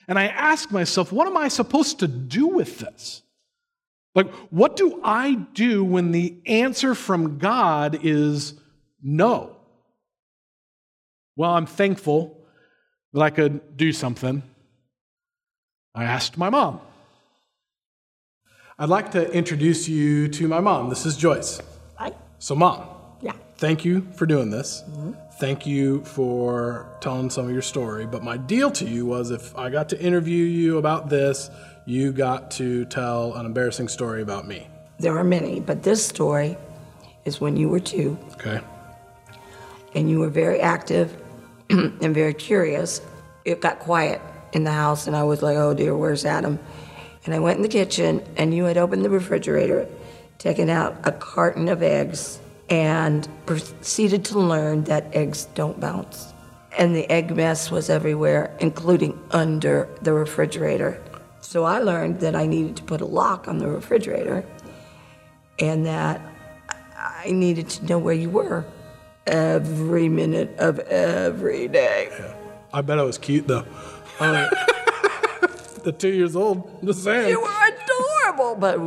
And 0.07 0.17
I 0.17 0.27
ask 0.27 0.71
myself, 0.71 1.11
what 1.11 1.27
am 1.27 1.37
I 1.37 1.47
supposed 1.47 1.99
to 1.99 2.07
do 2.07 2.47
with 2.47 2.79
this? 2.79 3.21
Like, 4.15 4.31
what 4.49 4.75
do 4.75 4.99
I 5.03 5.35
do 5.53 5.83
when 5.83 6.11
the 6.11 6.35
answer 6.45 6.95
from 6.95 7.37
God 7.37 7.99
is 8.03 8.59
no? 9.01 9.55
Well, 11.35 11.51
I'm 11.51 11.67
thankful 11.67 12.37
that 13.13 13.21
I 13.21 13.29
could 13.29 13.77
do 13.77 13.93
something. 13.93 14.43
I 15.95 16.03
asked 16.03 16.37
my 16.37 16.49
mom. 16.49 16.81
I'd 18.77 18.89
like 18.89 19.11
to 19.11 19.31
introduce 19.31 19.87
you 19.87 20.27
to 20.29 20.47
my 20.47 20.59
mom. 20.59 20.89
This 20.89 21.05
is 21.05 21.17
Joyce. 21.17 21.61
Hi. 21.97 22.13
So, 22.39 22.55
mom. 22.55 22.98
Thank 23.59 23.83
you 23.83 24.07
for 24.13 24.25
doing 24.25 24.49
this. 24.49 24.85
Mm-hmm. 24.89 25.11
Thank 25.33 25.67
you 25.67 26.01
for 26.05 26.87
telling 27.01 27.29
some 27.29 27.43
of 27.43 27.51
your 27.51 27.61
story. 27.61 28.05
But 28.05 28.23
my 28.23 28.37
deal 28.37 28.71
to 28.71 28.85
you 28.85 29.05
was 29.05 29.31
if 29.31 29.53
I 29.57 29.69
got 29.69 29.89
to 29.89 29.99
interview 29.99 30.45
you 30.45 30.77
about 30.77 31.09
this, 31.09 31.49
you 31.85 32.13
got 32.13 32.51
to 32.51 32.85
tell 32.85 33.33
an 33.33 33.45
embarrassing 33.45 33.89
story 33.89 34.21
about 34.21 34.47
me. 34.47 34.65
There 34.97 35.17
are 35.17 35.25
many, 35.25 35.59
but 35.59 35.83
this 35.83 36.05
story 36.05 36.55
is 37.25 37.41
when 37.41 37.57
you 37.57 37.67
were 37.67 37.81
two. 37.81 38.17
Okay. 38.35 38.61
And 39.93 40.09
you 40.09 40.19
were 40.19 40.29
very 40.29 40.61
active 40.61 41.21
and 41.69 42.15
very 42.15 42.33
curious. 42.33 43.01
It 43.43 43.59
got 43.59 43.79
quiet 43.79 44.21
in 44.53 44.63
the 44.63 44.71
house, 44.71 45.05
and 45.05 45.17
I 45.17 45.23
was 45.23 45.41
like, 45.41 45.57
oh 45.57 45.73
dear, 45.73 45.97
where's 45.97 46.23
Adam? 46.23 46.59
And 47.25 47.35
I 47.35 47.39
went 47.39 47.57
in 47.57 47.63
the 47.63 47.67
kitchen, 47.67 48.23
and 48.37 48.53
you 48.53 48.63
had 48.63 48.77
opened 48.77 49.03
the 49.03 49.09
refrigerator, 49.09 49.85
taken 50.37 50.69
out 50.69 50.95
a 51.03 51.11
carton 51.11 51.67
of 51.67 51.83
eggs, 51.83 52.39
and 52.69 53.27
proceeded 53.45 54.23
to 54.25 54.39
learn 54.39 54.83
that 54.85 55.13
eggs 55.15 55.45
don't 55.55 55.79
bounce. 55.79 56.33
And 56.77 56.95
the 56.95 57.09
egg 57.11 57.35
mess 57.35 57.71
was 57.71 57.89
everywhere, 57.89 58.55
including 58.59 59.19
under 59.31 59.89
the 60.01 60.13
refrigerator. 60.13 61.01
So 61.41 61.63
I 61.63 61.79
learned 61.79 62.19
that 62.19 62.35
I 62.35 62.45
needed 62.45 62.75
to 62.77 62.83
put 62.83 63.01
a 63.01 63.05
lock 63.05 63.47
on 63.47 63.57
the 63.57 63.67
refrigerator 63.67 64.45
and 65.57 65.85
that 65.85 66.21
I 66.95 67.31
needed 67.31 67.69
to 67.69 67.85
know 67.85 67.97
where 67.97 68.13
you 68.13 68.29
were 68.29 68.65
every 69.25 70.09
minute 70.09 70.55
of 70.59 70.79
every 70.79 71.67
day. 71.67 72.09
Yeah. 72.11 72.35
I 72.73 72.81
bet 72.81 72.99
I 72.99 73.03
was 73.03 73.17
cute 73.17 73.47
though. 73.47 73.65
the 74.19 75.95
two 75.97 76.09
years 76.09 76.35
old, 76.35 76.81
the 76.83 76.93
same. 76.93 77.29
You 77.29 77.41
were 77.41 77.73
adorable, 78.27 78.55
but. 78.55 78.77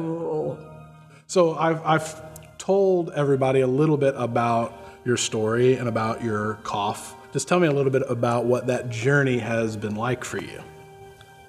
So 1.26 1.54
I've, 1.54 1.84
I've 1.84 2.31
told 2.62 3.11
everybody 3.11 3.61
a 3.61 3.66
little 3.66 3.97
bit 3.97 4.14
about 4.16 4.73
your 5.04 5.16
story 5.16 5.75
and 5.75 5.88
about 5.88 6.23
your 6.23 6.61
cough. 6.62 7.16
Just 7.33 7.49
tell 7.49 7.59
me 7.59 7.66
a 7.66 7.73
little 7.73 7.90
bit 7.90 8.04
about 8.09 8.45
what 8.45 8.69
that 8.69 8.88
journey 8.88 9.38
has 9.38 9.76
been 9.76 9.97
like 9.97 10.23
for 10.23 10.38
you. 10.38 10.62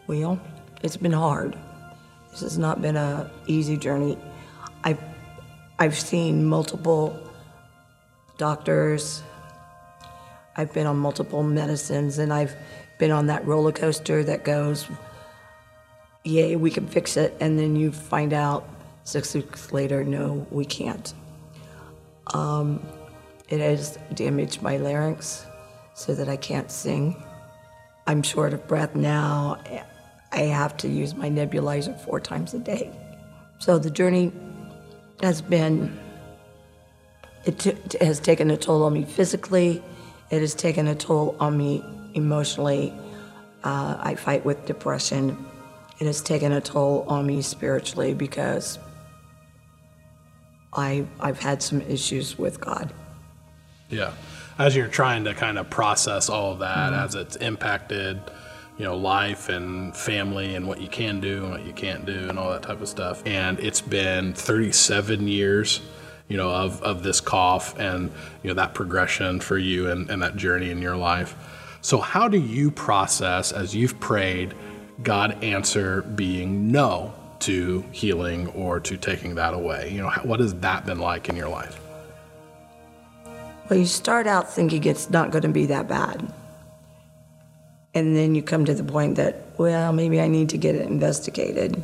Well, 0.08 0.39
it's 0.82 0.98
been 0.98 1.12
hard. 1.12 1.55
This 2.32 2.39
has 2.39 2.58
not 2.58 2.82
been 2.82 2.96
a 2.96 3.29
easy 3.46 3.77
journey. 3.77 4.17
I've 4.84 4.98
I've 5.77 5.96
seen 6.00 6.46
multiple 6.46 7.15
doctors. 8.39 9.22
I've 10.58 10.74
been 10.74 10.88
on 10.88 10.98
multiple 10.98 11.43
medicines, 11.43 12.17
and 12.17 12.34
I've 12.34 12.55
been 12.98 13.12
on 13.12 13.27
that 13.27 13.46
roller 13.46 13.72
coaster 13.72 14.24
that 14.24 14.43
goes, 14.43 14.88
"Yay, 16.24 16.55
we 16.55 16.72
can 16.72 16.88
fix 16.88 17.17
it," 17.17 17.38
and 17.39 17.60
then 17.60 17.75
you 17.75 17.91
find 17.91 18.34
out 18.34 18.67
six 19.03 19.33
weeks 19.33 19.72
later, 19.72 20.03
"No, 20.03 20.45
we 20.51 20.65
can't." 20.65 21.13
Um, 22.33 22.81
it 23.50 23.60
has 23.60 23.98
damaged 24.13 24.62
my 24.62 24.77
larynx 24.77 25.45
so 25.93 26.15
that 26.15 26.29
I 26.29 26.38
can't 26.38 26.72
sing. 26.72 27.22
I'm 28.07 28.24
short 28.24 28.53
of 28.53 28.67
breath 28.67 28.95
now. 28.95 29.57
I 30.31 30.39
have 30.39 30.75
to 30.77 30.88
use 30.88 31.15
my 31.15 31.29
nebulizer 31.29 32.00
four 32.00 32.19
times 32.19 32.53
a 32.53 32.60
day. 32.60 32.91
So 33.60 33.77
the 33.77 33.91
journey 33.91 34.31
has 35.22 35.41
been 35.41 35.98
it, 37.45 37.60
t- 37.60 37.77
has 38.01 38.19
taken 38.19 38.50
a 38.51 38.57
toll 38.57 38.83
on 38.83 38.93
me 38.93 39.03
physically. 39.03 39.83
It 40.31 40.39
has 40.41 40.55
taken 40.55 40.88
a 40.88 40.95
toll 40.95 41.36
on 41.39 41.57
me 41.57 41.83
emotionally. 42.13 42.93
Uh, 43.63 43.98
I 44.00 44.15
fight 44.15 44.43
with 44.43 44.65
depression. 44.65 45.38
It 46.00 46.07
has 46.07 46.22
taken 46.22 46.51
a 46.51 46.62
toll 46.62 47.05
on 47.07 47.25
me 47.27 47.41
spiritually 47.41 48.13
because 48.13 48.79
I, 50.75 51.06
I've 51.20 51.39
had 51.39 51.62
some 51.62 51.82
issues 51.82 52.38
with 52.38 52.60
God. 52.60 52.94
Yeah. 53.89 54.13
As 54.58 54.75
you're 54.75 54.88
trying 54.88 55.24
to 55.25 55.34
kind 55.34 55.58
of 55.58 55.70
process 55.70 56.30
all 56.30 56.53
of 56.53 56.60
that, 56.60 56.92
mm-hmm. 56.92 57.06
as 57.06 57.15
it's 57.15 57.36
impacted, 57.38 58.20
you 58.77 58.86
know, 58.86 58.96
life 58.98 59.50
and 59.50 59.96
family 59.96 60.56
and 60.56 60.68
what 60.68 60.82
you 60.82 60.88
can 60.88 61.20
do 61.20 61.44
and 61.44 61.51
what 61.51 61.65
you 61.65 61.74
can't 61.74 62.06
do 62.06 62.30
and 62.30 62.39
all 62.39 62.51
that 62.51 62.63
type 62.63 62.82
of 62.82 62.88
stuff. 62.88 63.25
And 63.25 63.60
it's 63.60 63.82
been 63.82 64.34
37 64.34 65.27
years 65.27 65.82
you 66.27 66.38
know, 66.38 66.50
of, 66.50 66.82
of 66.82 67.03
this 67.03 67.20
cough 67.22 67.77
and, 67.77 68.12
you 68.42 68.48
know, 68.48 68.53
that 68.56 68.74
progression 68.74 69.39
for 69.39 69.58
you 69.58 69.89
and, 69.89 70.10
and 70.10 70.22
that 70.22 70.36
journey 70.36 70.72
in 70.72 70.82
your 70.82 70.96
life. 70.96 71.36
So, 71.82 72.00
how 72.00 72.27
do 72.27 72.39
you 72.39 72.72
process 72.72 73.51
as 73.51 73.75
you've 73.75 74.00
prayed, 74.00 74.53
God 75.03 75.44
answer 75.44 76.01
being 76.01 76.72
no 76.72 77.13
to 77.45 77.83
healing 77.91 78.47
or 78.50 78.79
to 78.79 78.97
taking 78.97 79.35
that 79.35 79.53
away? 79.53 79.91
You 79.91 80.01
know, 80.01 80.09
what 80.23 80.39
has 80.39 80.53
that 80.55 80.85
been 80.85 81.00
like 81.00 81.29
in 81.29 81.35
your 81.35 81.50
life? 81.50 81.79
Well, 83.69 83.79
you 83.79 83.85
start 83.85 84.27
out 84.27 84.51
thinking 84.51 84.83
it's 84.83 85.09
not 85.09 85.31
going 85.31 85.43
to 85.43 85.50
be 85.50 85.67
that 85.67 85.88
bad. 85.88 86.31
And 87.93 88.15
then 88.15 88.35
you 88.35 88.41
come 88.41 88.65
to 88.65 88.73
the 88.73 88.83
point 88.83 89.15
that, 89.15 89.43
well, 89.57 89.93
maybe 89.93 90.19
I 90.19 90.27
need 90.27 90.50
to 90.50 90.57
get 90.57 90.75
it 90.75 90.88
investigated. 90.88 91.81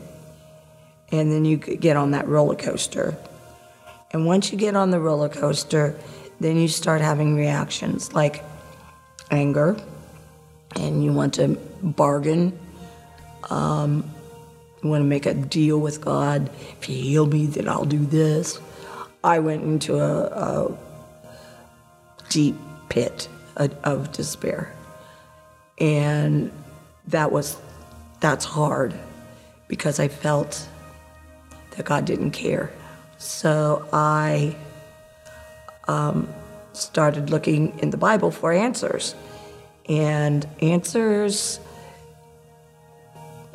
And 1.12 1.32
then 1.32 1.46
you 1.46 1.58
get 1.58 1.96
on 1.98 2.12
that 2.12 2.28
roller 2.28 2.56
coaster 2.56 3.18
and 4.12 4.26
once 4.26 4.52
you 4.52 4.58
get 4.58 4.76
on 4.76 4.90
the 4.90 5.00
roller 5.00 5.30
coaster, 5.30 5.96
then 6.40 6.58
you 6.58 6.68
start 6.68 7.02
having 7.02 7.36
reactions 7.36 8.14
like 8.14 8.44
anger, 9.30 9.78
and 10.76 11.04
you 11.04 11.14
want 11.14 11.36
to 11.36 11.50
bargain. 11.84 12.58
Um, 13.50 14.10
you 14.84 14.90
want 14.90 15.02
to 15.02 15.08
make 15.08 15.26
a 15.26 15.34
deal 15.34 15.80
with 15.80 16.02
God. 16.02 16.50
If 16.80 16.90
you 16.90 16.96
heal 16.96 17.26
me, 17.26 17.46
then 17.46 17.68
I'll 17.68 17.86
do 17.86 18.06
this. 18.06 18.60
I 19.24 19.40
went 19.40 19.64
into 19.64 20.00
a, 20.00 20.26
a 20.26 20.78
deep 22.30 22.56
pit 22.90 23.28
of 23.58 24.12
despair, 24.14 24.74
and 25.80 26.52
that 27.08 27.32
was 27.32 27.58
that's 28.22 28.46
hard 28.46 28.94
because 29.68 30.00
I 30.00 30.08
felt 30.08 30.68
that 31.72 31.86
God 31.86 32.06
didn't 32.06 32.32
care. 32.32 32.72
So 33.18 33.88
I 33.92 34.56
um, 35.90 36.30
started 36.74 37.30
looking 37.30 37.78
in 37.80 37.90
the 37.90 37.98
Bible 37.98 38.32
for 38.32 38.52
answers. 38.54 39.16
And 39.88 40.48
answers, 40.62 41.60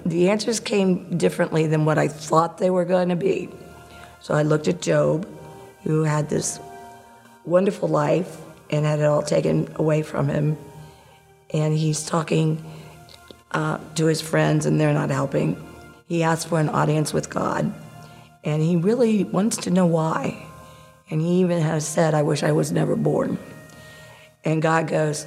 the 0.04 0.28
answers 0.30 0.60
came 0.60 1.16
differently 1.16 1.66
than 1.66 1.84
what 1.84 1.98
I 1.98 2.08
thought 2.08 2.58
they 2.58 2.70
were 2.70 2.84
going 2.84 3.08
to 3.08 3.16
be. 3.16 3.48
So 4.20 4.34
I 4.34 4.42
looked 4.42 4.68
at 4.68 4.82
Job, 4.82 5.26
who 5.82 6.02
had 6.02 6.28
this 6.28 6.60
wonderful 7.44 7.88
life, 7.88 8.40
and 8.70 8.84
had 8.84 9.00
it 9.00 9.04
all 9.04 9.22
taken 9.22 9.72
away 9.76 10.02
from 10.02 10.28
him. 10.28 10.56
And 11.52 11.76
he's 11.76 12.04
talking 12.04 12.62
uh, 13.52 13.78
to 13.94 14.06
his 14.06 14.20
friends, 14.20 14.66
and 14.66 14.80
they're 14.80 14.94
not 14.94 15.10
helping. 15.10 15.62
He 16.08 16.22
asks 16.22 16.44
for 16.44 16.60
an 16.60 16.68
audience 16.68 17.12
with 17.12 17.30
God, 17.30 17.72
and 18.42 18.62
he 18.62 18.76
really 18.76 19.24
wants 19.24 19.56
to 19.58 19.70
know 19.70 19.86
why. 19.86 20.46
And 21.10 21.20
he 21.20 21.40
even 21.40 21.60
has 21.60 21.86
said, 21.86 22.14
I 22.14 22.22
wish 22.22 22.42
I 22.42 22.52
was 22.52 22.72
never 22.72 22.96
born. 22.96 23.38
And 24.44 24.60
God 24.60 24.88
goes, 24.88 25.26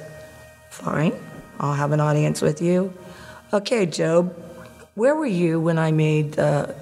Fine, 0.70 1.14
I'll 1.58 1.74
have 1.74 1.92
an 1.92 2.00
audience 2.00 2.42
with 2.42 2.60
you. 2.60 2.92
Okay, 3.52 3.86
Job, 3.86 4.34
where 4.98 5.14
were 5.14 5.26
you 5.26 5.60
when 5.60 5.78
I 5.78 5.92
made 5.92 6.32
the 6.32 6.74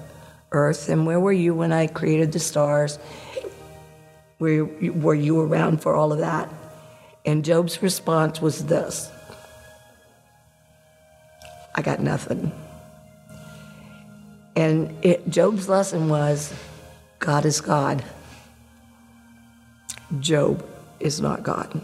earth? 0.51 0.89
And 0.89 1.05
where 1.05 1.19
were 1.19 1.31
you 1.31 1.53
when 1.53 1.71
I 1.71 1.85
created 1.85 2.31
the 2.31 2.39
stars? 2.39 2.97
Were, 4.39 4.65
were 4.65 5.13
you 5.13 5.39
around 5.39 5.83
for 5.83 5.95
all 5.95 6.11
of 6.11 6.17
that? 6.19 6.49
And 7.25 7.45
Job's 7.45 7.81
response 7.83 8.41
was 8.41 8.65
this 8.65 9.11
I 11.75 11.83
got 11.83 11.99
nothing. 11.99 12.51
And 14.55 14.97
it, 15.05 15.29
Job's 15.29 15.69
lesson 15.69 16.09
was 16.09 16.51
God 17.19 17.45
is 17.45 17.61
God. 17.61 18.03
Job 20.19 20.67
is 20.99 21.21
not 21.21 21.43
God. 21.43 21.79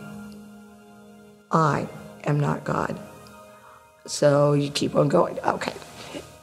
I 1.51 1.87
am 2.23 2.39
not 2.39 2.63
God. 2.63 2.99
So 4.07 4.53
you 4.53 4.71
keep 4.71 4.95
on 4.95 5.09
going. 5.09 5.37
Okay. 5.39 5.72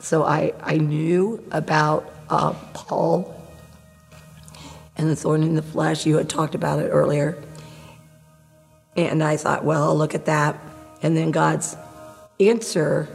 So 0.01 0.25
I, 0.25 0.55
I 0.63 0.79
knew 0.79 1.45
about 1.53 2.11
uh, 2.31 2.55
Paul 2.73 3.37
and 4.97 5.09
the 5.09 5.17
thorn 5.17 5.43
in 5.43 5.55
the 5.55 5.63
flesh. 5.63 6.07
You 6.07 6.17
had 6.17 6.29
talked 6.29 6.55
about 6.55 6.79
it 6.81 6.89
earlier. 6.89 7.43
And 8.97 9.23
I 9.23 9.37
thought, 9.37 9.65
well, 9.65 9.85
I'll 9.85 9.97
look 9.97 10.15
at 10.15 10.25
that. 10.25 10.59
And 11.03 11.17
then 11.17 11.31
God's 11.31 11.77
answer 12.41 13.09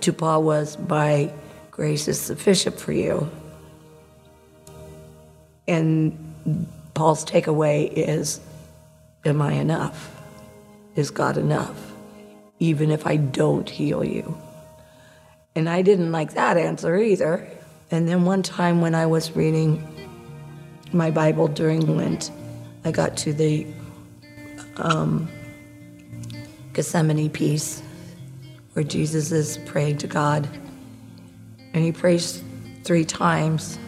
to 0.00 0.12
Paul 0.12 0.42
was, 0.42 0.76
My 0.78 1.32
grace 1.70 2.08
is 2.08 2.20
sufficient 2.20 2.78
for 2.78 2.92
you. 2.92 3.30
And 5.66 6.66
Paul's 6.94 7.24
takeaway 7.24 7.90
is, 7.92 8.40
Am 9.24 9.40
I 9.40 9.52
enough? 9.52 10.20
Is 10.96 11.10
God 11.10 11.38
enough? 11.38 11.92
Even 12.58 12.90
if 12.90 13.06
I 13.06 13.16
don't 13.16 13.68
heal 13.68 14.04
you. 14.04 14.36
And 15.54 15.68
I 15.68 15.82
didn't 15.82 16.12
like 16.12 16.34
that 16.34 16.56
answer 16.56 16.96
either. 16.96 17.46
And 17.90 18.08
then 18.08 18.24
one 18.24 18.42
time 18.42 18.80
when 18.80 18.94
I 18.94 19.06
was 19.06 19.36
reading 19.36 19.86
my 20.92 21.10
Bible 21.10 21.48
during 21.48 21.96
Lent, 21.96 22.30
I 22.84 22.90
got 22.90 23.16
to 23.18 23.32
the 23.32 23.66
um, 24.76 25.28
Gethsemane 26.72 27.28
piece 27.28 27.82
where 28.72 28.82
Jesus 28.82 29.30
is 29.30 29.58
praying 29.66 29.98
to 29.98 30.06
God. 30.06 30.48
And 31.74 31.84
he 31.84 31.92
prays 31.92 32.42
three 32.84 33.04
times 33.04 33.78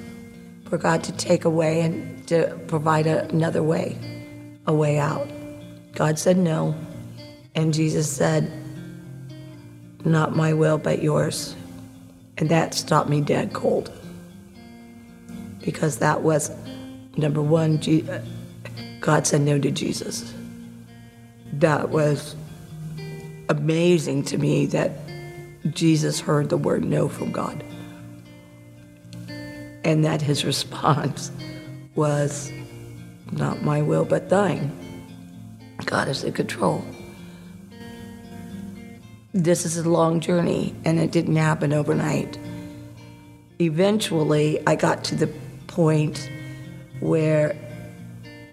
for 0.69 0.79
God 0.79 1.03
to 1.05 1.13
take 1.13 1.45
away 1.45 1.81
and 1.81 2.27
to 2.29 2.59
provide 2.69 3.07
a, 3.07 3.27
another 3.29 3.63
way, 3.63 3.99
a 4.67 4.75
way 4.75 4.99
out. 4.99 5.29
God 5.95 6.19
said 6.19 6.37
no. 6.37 6.75
And 7.55 7.73
Jesus 7.73 8.11
said, 8.11 8.51
Not 10.05 10.37
my 10.37 10.53
will, 10.53 10.79
but 10.79 11.03
yours. 11.03 11.57
And 12.37 12.49
that 12.51 12.75
stopped 12.75 13.09
me 13.09 13.21
dead 13.21 13.53
cold. 13.53 13.91
Because 15.63 15.99
that 15.99 16.23
was, 16.23 16.51
number 17.17 17.41
one, 17.41 17.79
uh, 18.09 18.21
God 19.01 19.27
said 19.27 19.41
no 19.41 19.59
to 19.59 19.71
Jesus. 19.71 20.35
That 21.55 21.89
was 21.89 22.37
amazing 23.49 24.25
to 24.25 24.39
me 24.39 24.67
that 24.67 24.93
Jesus 25.71 26.21
heard 26.21 26.51
the 26.51 26.59
word 26.59 26.85
no 26.85 27.09
from 27.09 27.33
God. 27.33 27.65
And 29.85 30.05
that 30.05 30.21
his 30.21 30.45
response 30.53 31.31
was, 31.95 32.53
Not 33.33 33.63
my 33.63 33.81
will, 33.81 34.05
but 34.05 34.29
thine. 34.29 34.71
God 35.87 36.09
is 36.09 36.25
in 36.25 36.33
control. 36.33 36.85
This 39.35 39.67
is 39.67 39.77
a 39.77 39.89
long 39.89 40.21
journey, 40.21 40.77
and 40.85 41.01
it 41.01 41.11
didn't 41.11 41.35
happen 41.35 41.73
overnight. 41.73 42.39
Eventually, 43.61 44.65
I 44.65 44.77
got 44.77 45.03
to 45.05 45.17
the 45.17 45.27
point 45.67 46.31
where 47.01 47.57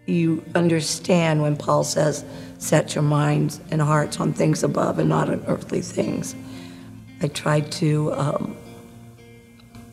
you 0.08 0.44
understand 0.56 1.44
when 1.44 1.56
Paul 1.56 1.84
says, 1.84 2.26
Set 2.58 2.96
your 2.96 3.04
minds 3.04 3.62
and 3.70 3.80
hearts 3.80 4.20
on 4.20 4.34
things 4.34 4.64
above 4.64 4.98
and 4.98 5.08
not 5.08 5.30
on 5.30 5.44
earthly 5.48 5.82
things. 5.82 6.36
I 7.22 7.28
tried 7.28 7.72
to 7.74 8.14
um, 8.14 8.58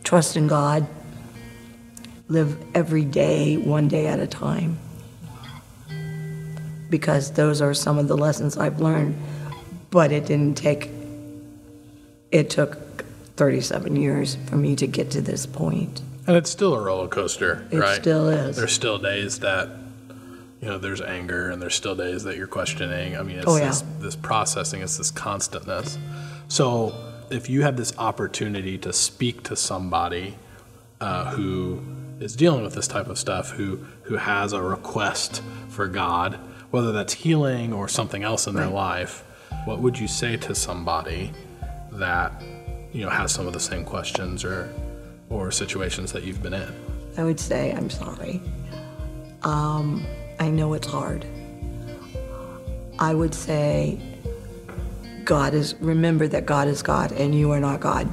trust 0.05 0.38
in 0.38 0.48
God, 0.48 0.87
live 2.29 2.57
every 2.74 3.05
day, 3.05 3.59
one 3.59 3.88
day 3.88 4.07
at 4.07 4.20
a 4.20 4.27
time 4.27 4.79
because 6.90 7.33
those 7.33 7.61
are 7.61 7.74
some 7.74 7.98
of 7.98 8.09
the 8.09 8.16
lessons 8.16 8.57
I've 8.57 8.81
learned. 8.81 9.14
But 9.90 10.12
it 10.12 10.27
didn't 10.27 10.57
take, 10.57 10.90
it 12.31 12.51
took 12.51 13.05
37 13.37 13.96
years 13.96 14.37
for 14.46 14.57
me 14.57 14.77
to 14.77 14.87
get 14.87 15.11
to 15.12 15.20
this 15.20 15.46
point. 15.46 16.03
And 16.27 16.37
it's 16.37 16.51
still 16.51 16.74
a 16.74 16.81
roller 16.83 17.09
coaster, 17.09 17.66
It 17.70 17.79
right? 17.79 17.96
It 17.98 18.03
still 18.03 18.29
is. 18.29 18.57
There's 18.57 18.72
still 18.72 18.98
days 18.98 19.38
that, 19.38 19.70
you 20.61 20.68
know, 20.68 20.77
there's 20.79 21.01
anger 21.01 21.48
and 21.48 21.62
there's 21.62 21.74
still 21.74 21.94
days 21.94 22.24
that 22.24 22.37
you're 22.37 22.46
questioning. 22.46 23.16
I 23.16 23.22
mean, 23.22 23.38
it's 23.38 23.46
Oh, 23.46 23.57
yeah. 23.57 23.68
this, 23.68 23.83
this 24.01 24.16
processing, 24.16 24.83
it's 24.83 24.98
this 24.98 25.11
constantness. 25.11 25.96
So 26.48 26.94
if 27.31 27.48
you 27.48 27.62
had 27.62 27.77
this 27.77 27.96
opportunity 27.96 28.77
to 28.79 28.92
speak 28.92 29.42
to 29.44 29.57
somebody 29.57 30.37
uh, 31.01 31.31
who 31.31 31.81
is 32.20 32.35
dealing 32.37 32.62
with 32.64 32.74
this 32.74 32.88
type 32.88 33.07
of 33.07 33.18
stuff, 33.18 33.51
who, 33.53 33.87
who 34.03 34.16
has 34.16 34.53
a 34.53 34.61
request 34.61 35.40
for 35.68 35.87
God, 35.87 36.35
whether 36.70 36.92
that's 36.92 37.14
healing 37.14 37.72
or 37.72 37.88
something 37.88 38.22
else 38.22 38.46
in 38.46 38.55
their 38.55 38.66
life, 38.68 39.22
what 39.68 39.81
would 39.81 39.98
you 39.98 40.09
say 40.09 40.35
to 40.35 40.54
somebody 40.54 41.31
that, 41.92 42.33
you 42.90 43.04
know, 43.04 43.11
has 43.11 43.31
some 43.31 43.46
of 43.46 43.52
the 43.52 43.61
same 43.61 43.85
questions 43.85 44.42
or, 44.42 44.72
or 45.28 45.50
situations 45.50 46.11
that 46.11 46.24
you've 46.24 46.42
been 46.42 46.54
in? 46.54 46.72
I 47.18 47.24
would 47.24 47.38
say, 47.38 47.72
I'm 47.72 47.90
sorry. 47.90 48.40
Um, 49.42 50.07
I 50.40 50.48
know 50.48 50.72
it's 50.72 50.87
hard. 50.87 51.26
I 52.98 53.12
would 53.12 53.35
say, 53.35 54.00
God 55.24 55.52
is, 55.52 55.74
remember 55.81 56.26
that 56.28 56.46
God 56.46 56.66
is 56.66 56.81
God 56.81 57.12
and 57.12 57.35
you 57.35 57.50
are 57.50 57.61
not 57.61 57.81
God. 57.81 58.11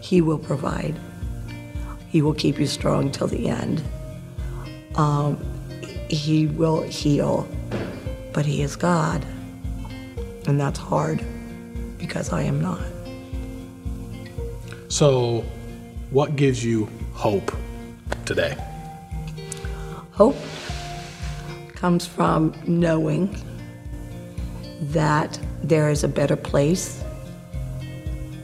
He 0.00 0.20
will 0.20 0.38
provide, 0.38 0.94
He 2.10 2.22
will 2.22 2.34
keep 2.34 2.60
you 2.60 2.68
strong 2.68 3.10
till 3.10 3.26
the 3.26 3.48
end. 3.48 3.82
Um, 4.94 5.44
he 6.08 6.46
will 6.46 6.82
heal, 6.82 7.48
but 8.32 8.46
He 8.46 8.62
is 8.62 8.76
God. 8.76 9.26
And 10.46 10.60
that's 10.60 10.78
hard 10.78 11.24
because 11.98 12.32
I 12.32 12.42
am 12.42 12.60
not. 12.60 12.80
So, 14.88 15.44
what 16.10 16.36
gives 16.36 16.64
you 16.64 16.88
hope 17.12 17.52
today? 18.24 18.56
Hope 20.12 20.36
comes 21.74 22.06
from 22.06 22.54
knowing 22.66 23.36
that 24.80 25.38
there 25.62 25.90
is 25.90 26.04
a 26.04 26.08
better 26.08 26.36
place, 26.36 27.02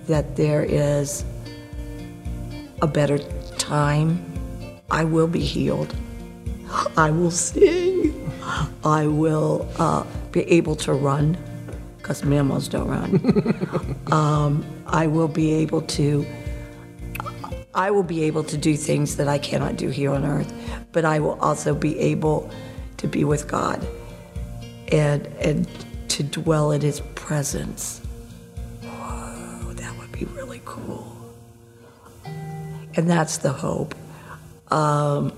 that 0.06 0.36
there 0.36 0.64
is 0.64 1.24
a 2.82 2.86
better 2.86 3.18
time. 3.58 4.24
I 4.90 5.04
will 5.04 5.28
be 5.28 5.40
healed. 5.40 5.94
I 6.96 7.10
will 7.10 7.30
sing. 7.30 8.30
I 8.84 9.06
will 9.06 9.68
uh, 9.78 10.04
be 10.32 10.42
able 10.42 10.76
to 10.76 10.92
run, 10.92 11.38
because 12.02 12.24
mammals 12.24 12.66
don't 12.68 12.88
run. 12.88 13.96
um, 14.12 14.64
I 14.86 15.06
will 15.06 15.28
be 15.28 15.52
able 15.52 15.82
to. 15.82 16.26
I 17.74 17.90
will 17.90 18.02
be 18.02 18.24
able 18.24 18.44
to 18.44 18.58
do 18.58 18.76
things 18.76 19.16
that 19.16 19.28
I 19.28 19.38
cannot 19.38 19.76
do 19.76 19.88
here 19.88 20.10
on 20.10 20.26
earth, 20.26 20.52
but 20.92 21.06
I 21.06 21.20
will 21.20 21.38
also 21.40 21.74
be 21.74 21.98
able 21.98 22.50
to 22.98 23.06
be 23.06 23.24
with 23.24 23.48
God 23.48 23.86
and 24.90 25.26
and 25.38 25.66
to 26.08 26.22
dwell 26.22 26.72
in 26.72 26.80
His 26.80 27.00
presence. 27.14 28.00
Whoa, 28.82 29.72
that 29.74 29.96
would 29.98 30.12
be 30.12 30.24
really 30.26 30.60
cool. 30.64 31.06
And 32.94 33.08
that's 33.08 33.38
the 33.38 33.52
hope. 33.52 33.94
Um, 34.70 35.32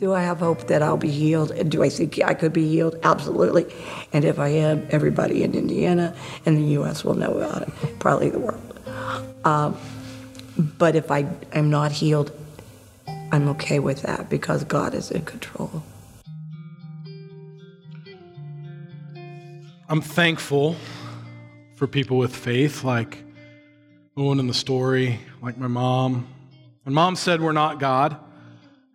do 0.00 0.14
I 0.14 0.22
have 0.22 0.38
hope 0.38 0.66
that 0.68 0.82
I'll 0.82 0.96
be 0.96 1.10
healed? 1.10 1.50
And 1.50 1.70
do 1.70 1.82
I 1.82 1.90
think 1.90 2.18
I 2.24 2.32
could 2.32 2.54
be 2.54 2.66
healed? 2.66 2.96
Absolutely. 3.02 3.66
And 4.14 4.24
if 4.24 4.38
I 4.38 4.48
am, 4.48 4.86
everybody 4.88 5.42
in 5.42 5.54
Indiana 5.54 6.16
and 6.46 6.56
the 6.56 6.72
U.S. 6.78 7.04
will 7.04 7.14
know 7.14 7.34
about 7.34 7.68
it, 7.68 7.98
probably 7.98 8.30
the 8.30 8.38
world. 8.38 8.80
Um, 9.44 9.76
but 10.78 10.96
if 10.96 11.10
I 11.10 11.26
am 11.52 11.68
not 11.68 11.92
healed, 11.92 12.32
I'm 13.30 13.46
okay 13.50 13.78
with 13.78 14.00
that 14.02 14.30
because 14.30 14.64
God 14.64 14.94
is 14.94 15.10
in 15.10 15.22
control. 15.26 15.82
I'm 19.86 20.00
thankful 20.00 20.76
for 21.76 21.86
people 21.86 22.16
with 22.16 22.34
faith, 22.34 22.84
like 22.84 23.18
Owen 24.16 24.40
in 24.40 24.46
the 24.46 24.54
story, 24.54 25.20
like 25.42 25.58
my 25.58 25.68
mom. 25.68 26.26
And 26.86 26.94
mom 26.94 27.16
said 27.16 27.42
we're 27.42 27.52
not 27.52 27.78
God, 27.78 28.16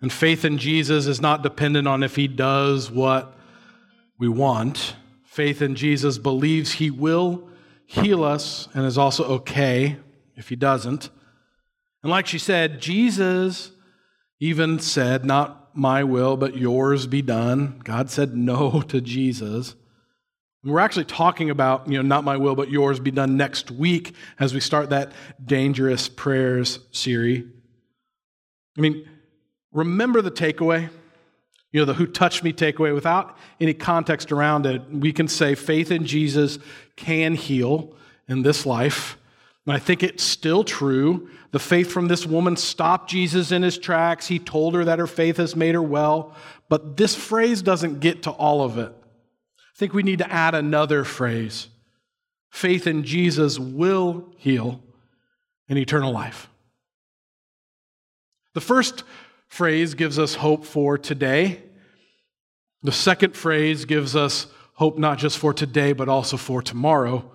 and 0.06 0.14
faith 0.14 0.46
in 0.46 0.60
Jesus 0.60 1.08
is 1.08 1.20
not 1.20 1.42
dependent 1.42 1.88
on 1.88 2.04
if 2.04 2.16
he 2.16 2.28
does 2.28 2.92
what 2.92 3.36
we 4.20 4.28
want. 4.30 4.96
Faith 5.24 5.64
in 5.64 5.74
Jesus 5.74 6.20
believes 6.20 6.74
he 6.74 6.92
will 6.92 7.50
heal 7.88 8.24
us 8.24 8.68
and 8.76 8.86
is 8.86 9.00
also 9.00 9.24
okay 9.24 9.98
if 10.36 10.48
he 10.50 10.56
doesn't. 10.56 11.10
And 12.04 12.12
like 12.12 12.28
she 12.28 12.38
said, 12.38 12.80
Jesus 12.80 13.72
even 14.40 14.78
said, 14.78 15.26
Not 15.26 15.76
my 15.76 16.04
will, 16.04 16.38
but 16.38 16.56
yours 16.56 17.08
be 17.08 17.24
done. 17.24 17.82
God 17.84 18.12
said 18.12 18.38
no 18.38 18.82
to 18.90 19.02
Jesus. 19.02 19.74
We're 20.64 20.82
actually 20.82 21.06
talking 21.06 21.50
about, 21.50 21.88
you 21.88 21.98
know, 21.98 22.08
not 22.08 22.24
my 22.24 22.38
will, 22.38 22.54
but 22.54 22.70
yours 22.70 23.00
be 23.00 23.10
done 23.10 23.38
next 23.38 23.72
week 23.72 24.14
as 24.40 24.54
we 24.54 24.60
start 24.60 24.92
that 24.92 25.14
dangerous 25.44 26.08
prayers 26.08 26.78
series. 26.92 27.46
I 28.78 28.82
mean, 28.82 29.10
remember 29.76 30.22
the 30.22 30.32
takeaway? 30.32 30.90
You 31.72 31.82
know, 31.82 31.86
the 31.86 31.94
who 31.94 32.08
touched 32.08 32.44
me 32.44 32.54
takeaway 32.54 32.96
without 32.96 33.38
any 33.60 33.74
context 33.74 34.32
around 34.32 34.66
it. 34.66 34.82
We 34.90 35.12
can 35.12 35.28
say 35.28 35.54
faith 35.54 35.92
in 35.92 36.06
Jesus 36.06 36.58
can 36.96 37.36
heal 37.36 37.94
in 38.28 38.42
this 38.42 38.66
life. 38.66 39.18
And 39.66 39.76
I 39.76 39.80
think 39.80 40.02
it's 40.02 40.24
still 40.24 40.64
true. 40.64 41.30
The 41.52 41.60
faith 41.60 41.92
from 41.92 42.08
this 42.08 42.26
woman 42.26 42.56
stopped 42.56 43.10
Jesus 43.10 43.52
in 43.52 43.62
his 43.62 43.78
tracks. 43.78 44.28
He 44.28 44.40
told 44.40 44.74
her 44.74 44.86
that 44.86 45.00
her 45.00 45.08
faith 45.08 45.38
has 45.38 45.56
made 45.56 45.76
her 45.76 45.82
well. 45.82 46.34
But 46.70 46.98
this 46.98 47.14
phrase 47.14 47.62
doesn't 47.62 48.00
get 48.00 48.24
to 48.24 48.32
all 48.32 48.62
of 48.62 48.78
it. 48.78 48.94
I 49.58 49.78
think 49.78 49.94
we 49.94 50.04
need 50.04 50.20
to 50.20 50.32
add 50.32 50.56
another 50.56 51.04
phrase 51.04 51.68
faith 52.50 52.88
in 52.88 53.04
Jesus 53.04 53.60
will 53.60 54.30
heal 54.38 54.82
in 55.68 55.78
eternal 55.78 56.14
life. 56.14 56.48
The 58.54 58.62
first 58.62 59.04
phrase 59.48 59.94
gives 59.94 60.20
us 60.20 60.36
hope 60.36 60.66
for 60.66 60.98
today. 60.98 61.62
The 62.84 62.92
second 62.92 63.36
phrase 63.36 63.86
gives 63.86 64.16
us 64.16 64.48
hope 64.74 64.98
not 64.98 65.18
just 65.18 65.38
for 65.38 65.54
today, 65.54 65.94
but 65.94 66.10
also 66.10 66.38
for 66.38 66.62
tomorrow. 66.62 67.32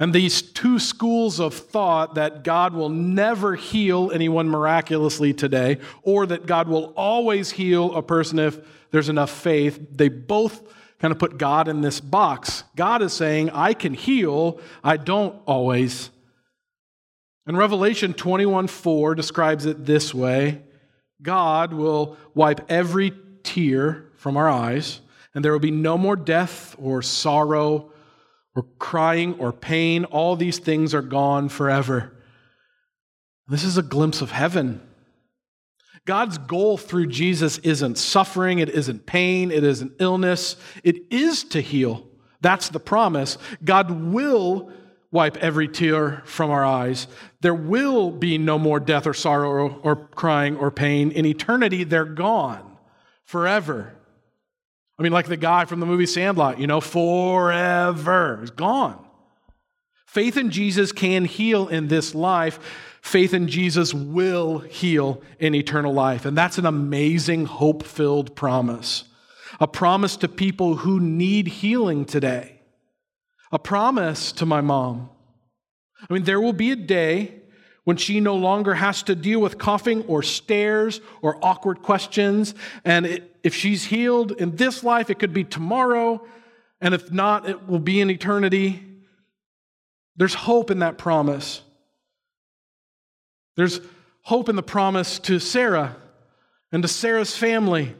And 0.00 0.14
these 0.14 0.42
two 0.42 0.78
schools 0.78 1.40
of 1.40 1.54
thought 1.54 2.14
that 2.14 2.44
God 2.44 2.72
will 2.72 2.88
never 2.88 3.56
heal 3.56 4.12
anyone 4.12 4.48
miraculously 4.48 5.32
today, 5.32 5.78
or 6.02 6.26
that 6.26 6.46
God 6.46 6.68
will 6.68 6.92
always 6.96 7.50
heal 7.50 7.94
a 7.94 8.02
person 8.02 8.38
if 8.38 8.60
there's 8.90 9.08
enough 9.08 9.30
faith, 9.30 9.78
they 9.90 10.08
both 10.08 10.62
kind 10.98 11.12
of 11.12 11.18
put 11.18 11.38
God 11.38 11.68
in 11.68 11.80
this 11.80 12.00
box. 12.00 12.64
God 12.76 13.02
is 13.02 13.12
saying, 13.12 13.50
I 13.50 13.74
can 13.74 13.94
heal, 13.94 14.60
I 14.82 14.96
don't 14.96 15.40
always. 15.46 16.10
And 17.46 17.56
Revelation 17.56 18.14
21 18.14 18.68
4 18.68 19.14
describes 19.14 19.66
it 19.66 19.84
this 19.84 20.12
way 20.12 20.62
God 21.22 21.72
will 21.72 22.16
wipe 22.34 22.70
every 22.70 23.12
tear 23.42 24.06
from 24.16 24.36
our 24.36 24.48
eyes, 24.48 25.00
and 25.34 25.44
there 25.44 25.52
will 25.52 25.58
be 25.58 25.70
no 25.70 25.98
more 25.98 26.16
death 26.16 26.76
or 26.78 27.02
sorrow 27.02 27.92
or 28.54 28.64
crying 28.78 29.34
or 29.38 29.52
pain. 29.52 30.04
All 30.04 30.36
these 30.36 30.58
things 30.58 30.94
are 30.94 31.02
gone 31.02 31.48
forever. 31.48 32.12
This 33.46 33.64
is 33.64 33.78
a 33.78 33.82
glimpse 33.82 34.20
of 34.20 34.30
heaven. 34.30 34.80
God's 36.04 36.38
goal 36.38 36.78
through 36.78 37.08
Jesus 37.08 37.58
isn't 37.58 37.98
suffering, 37.98 38.60
it 38.60 38.70
isn't 38.70 39.06
pain, 39.06 39.50
it 39.50 39.62
isn't 39.62 39.92
illness, 40.00 40.56
it 40.82 40.96
is 41.10 41.44
to 41.44 41.60
heal. 41.60 42.06
That's 42.40 42.68
the 42.68 42.80
promise. 42.80 43.36
God 43.62 43.90
will 43.90 44.70
wipe 45.10 45.36
every 45.38 45.68
tear 45.68 46.22
from 46.24 46.50
our 46.50 46.64
eyes. 46.64 47.06
There 47.40 47.54
will 47.54 48.10
be 48.10 48.36
no 48.38 48.58
more 48.58 48.80
death 48.80 49.06
or 49.06 49.14
sorrow 49.14 49.80
or, 49.82 49.96
crying 49.96 50.56
or 50.56 50.70
pain. 50.70 51.12
In 51.12 51.24
eternity, 51.24 51.84
they're 51.84 52.04
gone 52.04 52.76
forever. 53.24 53.94
I 54.98 55.02
mean, 55.02 55.12
like 55.12 55.26
the 55.26 55.36
guy 55.36 55.64
from 55.64 55.78
the 55.78 55.86
movie 55.86 56.06
Sandlot, 56.06 56.58
you 56.58 56.66
know, 56.66 56.80
forever. 56.80 58.40
It's 58.42 58.50
gone. 58.50 59.04
Faith 60.06 60.36
in 60.36 60.50
Jesus 60.50 60.90
can 60.90 61.24
heal 61.24 61.68
in 61.68 61.88
this 61.88 62.14
life 62.14 62.58
faith 63.08 63.32
in 63.34 63.48
Jesus 63.48 63.94
will 63.94 64.58
heal 64.58 65.22
in 65.38 65.54
eternal 65.54 65.92
life. 65.92 66.24
And 66.24 66.36
that's 66.36 66.58
an 66.58 66.66
amazing, 66.66 67.46
hope 67.46 67.84
filled 67.84 68.36
promise. 68.36 69.04
A 69.60 69.66
promise 69.66 70.16
to 70.18 70.28
people 70.28 70.76
who 70.76 71.00
need 71.00 71.48
healing 71.48 72.04
today. 72.04 72.60
A 73.50 73.58
promise 73.58 74.30
to 74.32 74.46
my 74.46 74.60
mom. 74.60 75.10
I 76.00 76.12
mean, 76.12 76.24
there 76.24 76.40
will 76.40 76.52
be 76.52 76.70
a 76.70 76.76
day 76.76 77.34
when 77.84 77.96
she 77.96 78.20
no 78.20 78.36
longer 78.36 78.74
has 78.74 79.02
to 79.04 79.14
deal 79.14 79.40
with 79.40 79.56
coughing 79.56 80.02
or 80.04 80.22
stares 80.22 81.00
or 81.22 81.42
awkward 81.42 81.82
questions. 81.82 82.54
And 82.84 83.06
it, 83.06 83.36
if 83.42 83.54
she's 83.54 83.84
healed 83.84 84.32
in 84.32 84.56
this 84.56 84.84
life, 84.84 85.08
it 85.10 85.18
could 85.18 85.32
be 85.32 85.44
tomorrow. 85.44 86.22
And 86.80 86.94
if 86.94 87.10
not, 87.10 87.48
it 87.48 87.66
will 87.66 87.78
be 87.78 88.00
in 88.00 88.10
eternity. 88.10 88.84
There's 90.16 90.34
hope 90.34 90.70
in 90.70 90.80
that 90.80 90.98
promise. 90.98 91.62
There's 93.56 93.80
hope 94.22 94.48
in 94.48 94.56
the 94.56 94.62
promise 94.62 95.18
to 95.20 95.38
Sarah 95.38 95.96
and 96.70 96.82
to 96.82 96.88
Sarah's 96.88 97.36
family. 97.36 97.94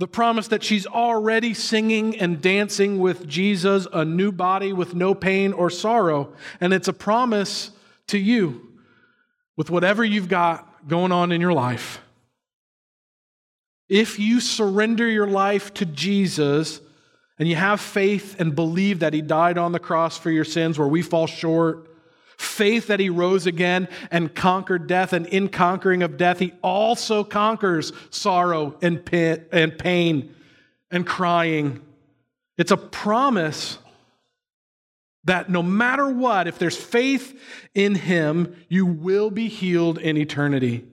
The 0.00 0.08
promise 0.08 0.48
that 0.48 0.64
she's 0.64 0.86
already 0.86 1.52
singing 1.52 2.18
and 2.18 2.40
dancing 2.40 3.00
with 3.00 3.28
Jesus, 3.28 3.86
a 3.92 4.02
new 4.02 4.32
body 4.32 4.72
with 4.72 4.94
no 4.94 5.14
pain 5.14 5.52
or 5.52 5.68
sorrow. 5.68 6.32
And 6.58 6.72
it's 6.72 6.88
a 6.88 6.94
promise 6.94 7.70
to 8.06 8.16
you 8.16 8.66
with 9.58 9.68
whatever 9.68 10.02
you've 10.02 10.30
got 10.30 10.88
going 10.88 11.12
on 11.12 11.32
in 11.32 11.42
your 11.42 11.52
life. 11.52 12.00
If 13.90 14.18
you 14.18 14.40
surrender 14.40 15.06
your 15.06 15.26
life 15.26 15.74
to 15.74 15.84
Jesus 15.84 16.80
and 17.38 17.46
you 17.46 17.56
have 17.56 17.78
faith 17.78 18.40
and 18.40 18.56
believe 18.56 19.00
that 19.00 19.12
He 19.12 19.20
died 19.20 19.58
on 19.58 19.72
the 19.72 19.78
cross 19.78 20.16
for 20.16 20.30
your 20.30 20.46
sins 20.46 20.78
where 20.78 20.88
we 20.88 21.02
fall 21.02 21.26
short, 21.26 21.89
faith 22.40 22.86
that 22.86 22.98
he 23.00 23.10
rose 23.10 23.46
again 23.46 23.86
and 24.10 24.34
conquered 24.34 24.86
death, 24.86 25.12
and 25.12 25.26
in 25.26 25.48
conquering 25.48 26.02
of 26.02 26.16
death, 26.16 26.38
he 26.38 26.52
also 26.62 27.22
conquers 27.22 27.92
sorrow 28.10 28.76
and 28.80 29.04
pain 29.04 30.34
and 30.90 31.06
crying. 31.06 31.80
It's 32.56 32.70
a 32.70 32.76
promise 32.76 33.78
that 35.24 35.50
no 35.50 35.62
matter 35.62 36.08
what, 36.08 36.48
if 36.48 36.58
there's 36.58 36.76
faith 36.76 37.38
in 37.74 37.94
him, 37.94 38.56
you 38.68 38.86
will 38.86 39.30
be 39.30 39.48
healed 39.48 39.98
in 39.98 40.16
eternity. 40.16 40.86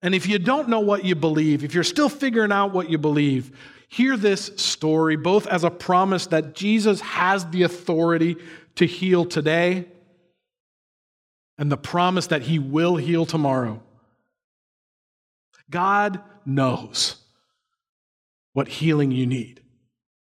And 0.00 0.14
if 0.14 0.28
you 0.28 0.38
don't 0.38 0.68
know 0.68 0.80
what 0.80 1.04
you 1.04 1.14
believe, 1.14 1.64
if 1.64 1.74
you're 1.74 1.82
still 1.82 2.08
figuring 2.08 2.52
out 2.52 2.72
what 2.72 2.88
you 2.88 2.98
believe, 2.98 3.56
hear 3.88 4.16
this 4.16 4.52
story 4.56 5.16
both 5.16 5.46
as 5.48 5.64
a 5.64 5.70
promise 5.70 6.28
that 6.28 6.54
Jesus 6.54 7.00
has 7.00 7.46
the 7.46 7.62
authority 7.62 8.36
to 8.76 8.86
heal 8.86 9.24
today 9.24 9.86
and 11.58 11.70
the 11.70 11.76
promise 11.76 12.26
that 12.28 12.42
He 12.42 12.58
will 12.58 12.96
heal 12.96 13.26
tomorrow. 13.26 13.82
God 15.70 16.20
knows 16.44 17.16
what 18.52 18.68
healing 18.68 19.10
you 19.10 19.26
need. 19.26 19.63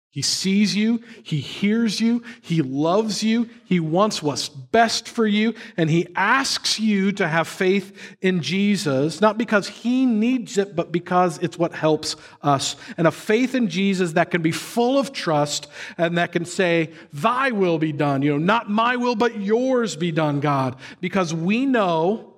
He 0.09 0.21
sees 0.21 0.75
you, 0.75 1.03
He 1.21 1.39
hears 1.39 1.99
you, 1.99 2.23
He 2.41 2.61
loves 2.61 3.23
you, 3.23 3.49
He 3.65 3.79
wants 3.79 4.23
what's 4.23 4.49
best 4.49 5.07
for 5.07 5.27
you, 5.27 5.53
and 5.75 5.89
He 5.89 6.07
asks 6.15 6.79
you 6.79 7.11
to 7.13 7.27
have 7.27 7.47
faith 7.47 7.95
in 8.21 8.41
Jesus, 8.41 9.21
not 9.21 9.37
because 9.37 9.67
He 9.67 10.05
needs 10.05 10.57
it, 10.57 10.75
but 10.75 10.91
because 10.91 11.37
it's 11.39 11.59
what 11.59 11.73
helps 11.73 12.15
us. 12.41 12.77
And 12.97 13.05
a 13.05 13.11
faith 13.11 13.53
in 13.53 13.67
Jesus 13.67 14.13
that 14.13 14.31
can 14.31 14.41
be 14.41 14.51
full 14.51 14.97
of 14.97 15.11
trust 15.11 15.67
and 15.97 16.17
that 16.17 16.31
can 16.31 16.45
say, 16.45 16.91
Thy 17.11 17.51
will 17.51 17.77
be 17.77 17.91
done. 17.91 18.21
You 18.21 18.31
know, 18.31 18.37
not 18.37 18.69
my 18.69 18.95
will, 18.95 19.15
but 19.15 19.39
yours 19.39 19.95
be 19.95 20.11
done, 20.11 20.39
God. 20.39 20.77
Because 21.01 21.33
we 21.33 21.65
know 21.65 22.33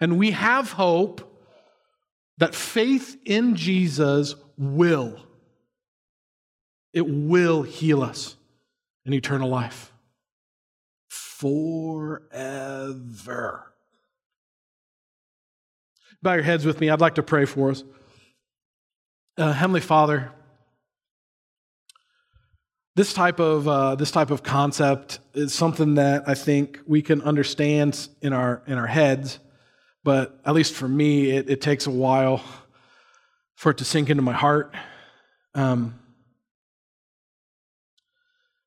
and 0.00 0.18
we 0.18 0.32
have 0.32 0.72
hope 0.72 1.22
that 2.38 2.54
faith 2.54 3.16
in 3.24 3.56
Jesus 3.56 4.34
will 4.58 5.25
it 6.96 7.06
will 7.06 7.62
heal 7.62 8.02
us 8.02 8.36
in 9.04 9.12
eternal 9.12 9.50
life 9.50 9.92
forever. 11.10 12.40
Bow 16.22 16.32
your 16.32 16.42
heads 16.42 16.64
with 16.64 16.80
me. 16.80 16.88
I'd 16.88 17.02
like 17.02 17.16
to 17.16 17.22
pray 17.22 17.44
for 17.44 17.70
us. 17.70 17.84
Uh, 19.36 19.52
Heavenly 19.52 19.82
Father, 19.82 20.32
this 22.94 23.12
type 23.12 23.40
of 23.40 23.68
uh, 23.68 23.96
this 23.96 24.10
type 24.10 24.30
of 24.30 24.42
concept 24.42 25.18
is 25.34 25.52
something 25.52 25.96
that 25.96 26.26
I 26.26 26.34
think 26.34 26.80
we 26.86 27.02
can 27.02 27.20
understand 27.20 28.08
in 28.22 28.32
our 28.32 28.62
in 28.66 28.78
our 28.78 28.86
heads, 28.86 29.38
but 30.02 30.40
at 30.46 30.54
least 30.54 30.72
for 30.72 30.88
me, 30.88 31.28
it, 31.32 31.50
it 31.50 31.60
takes 31.60 31.86
a 31.86 31.90
while 31.90 32.42
for 33.54 33.72
it 33.72 33.76
to 33.78 33.84
sink 33.84 34.08
into 34.08 34.22
my 34.22 34.32
heart. 34.32 34.74
Um, 35.54 35.98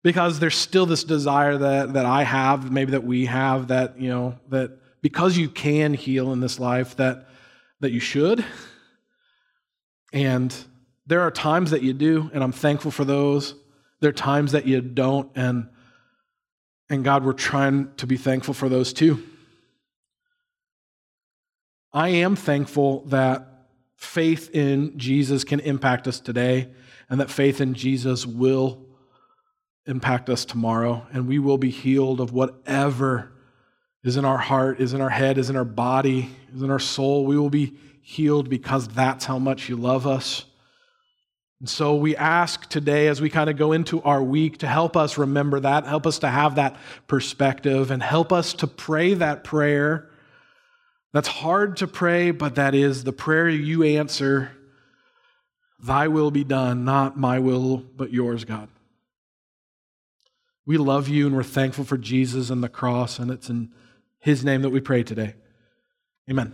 because 0.04 0.40
there's 0.40 0.56
still 0.56 0.86
this 0.86 1.04
desire 1.04 1.58
that, 1.58 1.94
that 1.94 2.06
I 2.06 2.24
have, 2.24 2.72
maybe 2.72 2.92
that 2.92 3.04
we 3.04 3.26
have, 3.26 3.68
that, 3.68 4.00
you 4.00 4.10
know, 4.10 4.40
that 4.50 4.78
because 5.02 5.38
you 5.38 5.50
can 5.50 5.94
heal 5.94 6.32
in 6.32 6.40
this 6.40 6.60
life, 6.60 6.96
that, 6.98 7.28
that 7.80 7.92
you 7.92 8.00
should. 8.00 8.46
And 10.14 10.56
there 11.06 11.22
are 11.22 11.32
times 11.32 11.72
that 11.72 11.84
you 11.84 11.94
do, 11.94 12.30
and 12.34 12.44
I'm 12.44 12.52
thankful 12.52 12.92
for 12.92 13.06
those. 13.06 13.56
There 14.00 14.10
are 14.10 14.14
times 14.14 14.54
that 14.54 14.66
you 14.66 14.82
don't, 14.82 15.30
and, 15.36 15.70
and 16.90 17.04
God, 17.04 17.26
we're 17.26 17.34
trying 17.34 17.94
to 17.98 18.08
be 18.08 18.18
thankful 18.18 18.54
for 18.54 18.70
those 18.70 18.94
too. 18.94 19.24
I 21.92 22.10
am 22.10 22.36
thankful 22.36 23.06
that 23.06 23.48
faith 23.96 24.52
in 24.54 24.98
Jesus 24.98 25.44
can 25.44 25.60
impact 25.60 26.08
us 26.08 26.20
today, 26.20 26.70
and 27.10 27.20
that 27.20 27.30
faith 27.30 27.60
in 27.60 27.74
Jesus 27.74 28.26
will 28.26 28.86
impact 29.90 30.30
us 30.30 30.46
tomorrow, 30.46 31.06
and 31.12 31.28
we 31.28 31.40
will 31.40 31.58
be 31.58 31.72
healed 31.72 32.22
of 32.22 32.32
whatever 32.32 33.32
is 34.04 34.16
in 34.16 34.24
our 34.24 34.38
heart, 34.38 34.80
is 34.80 34.94
in 34.94 35.02
our 35.02 35.10
head, 35.10 35.38
is 35.38 35.50
in 35.50 35.56
our 35.56 35.66
body, 35.66 36.30
is 36.56 36.62
in 36.62 36.70
our 36.70 36.80
soul. 36.80 37.26
We 37.26 37.38
will 37.38 37.50
be 37.50 37.76
healed 38.02 38.50
because 38.50 38.88
that's 38.88 39.26
how 39.26 39.40
much 39.40 39.68
you 39.68 39.76
love 39.76 40.08
us. 40.08 40.46
And 41.60 41.68
so 41.68 41.96
we 41.96 42.16
ask 42.16 42.70
today, 42.70 43.08
as 43.08 43.20
we 43.20 43.30
kind 43.30 43.50
of 43.50 43.58
go 43.58 43.74
into 43.74 44.02
our 44.04 44.24
week, 44.24 44.60
to 44.60 44.68
help 44.68 44.96
us 44.96 45.18
remember 45.18 45.60
that, 45.60 45.86
help 45.86 46.08
us 46.08 46.20
to 46.20 46.30
have 46.30 46.56
that 46.56 46.78
perspective, 47.08 47.92
and 47.92 48.02
help 48.02 48.32
us 48.32 48.54
to 48.54 48.68
pray 48.68 49.16
that 49.16 49.44
prayer. 49.44 50.10
That's 51.12 51.28
hard 51.28 51.78
to 51.78 51.88
pray, 51.88 52.32
but 52.32 52.56
that 52.56 52.76
is 52.76 53.04
the 53.04 53.12
prayer 53.12 53.50
you 53.50 53.84
answer 53.84 54.52
Thy 55.82 56.10
will 56.10 56.30
be 56.30 56.44
done, 56.44 56.84
not 56.84 57.18
my 57.18 57.40
will, 57.40 57.78
but 57.78 58.12
yours, 58.12 58.44
God. 58.44 58.68
We 60.70 60.78
love 60.78 61.10
you 61.10 61.26
and 61.26 61.36
we're 61.36 61.42
thankful 61.42 61.84
for 61.84 61.98
Jesus 61.98 62.52
and 62.52 62.64
the 62.64 62.70
cross, 62.70 63.18
and 63.18 63.32
it's 63.32 63.50
in 63.50 63.72
His 64.20 64.46
name 64.46 64.62
that 64.62 64.70
we 64.70 64.80
pray 64.80 65.02
today. 65.02 65.34
Amen. 66.30 66.54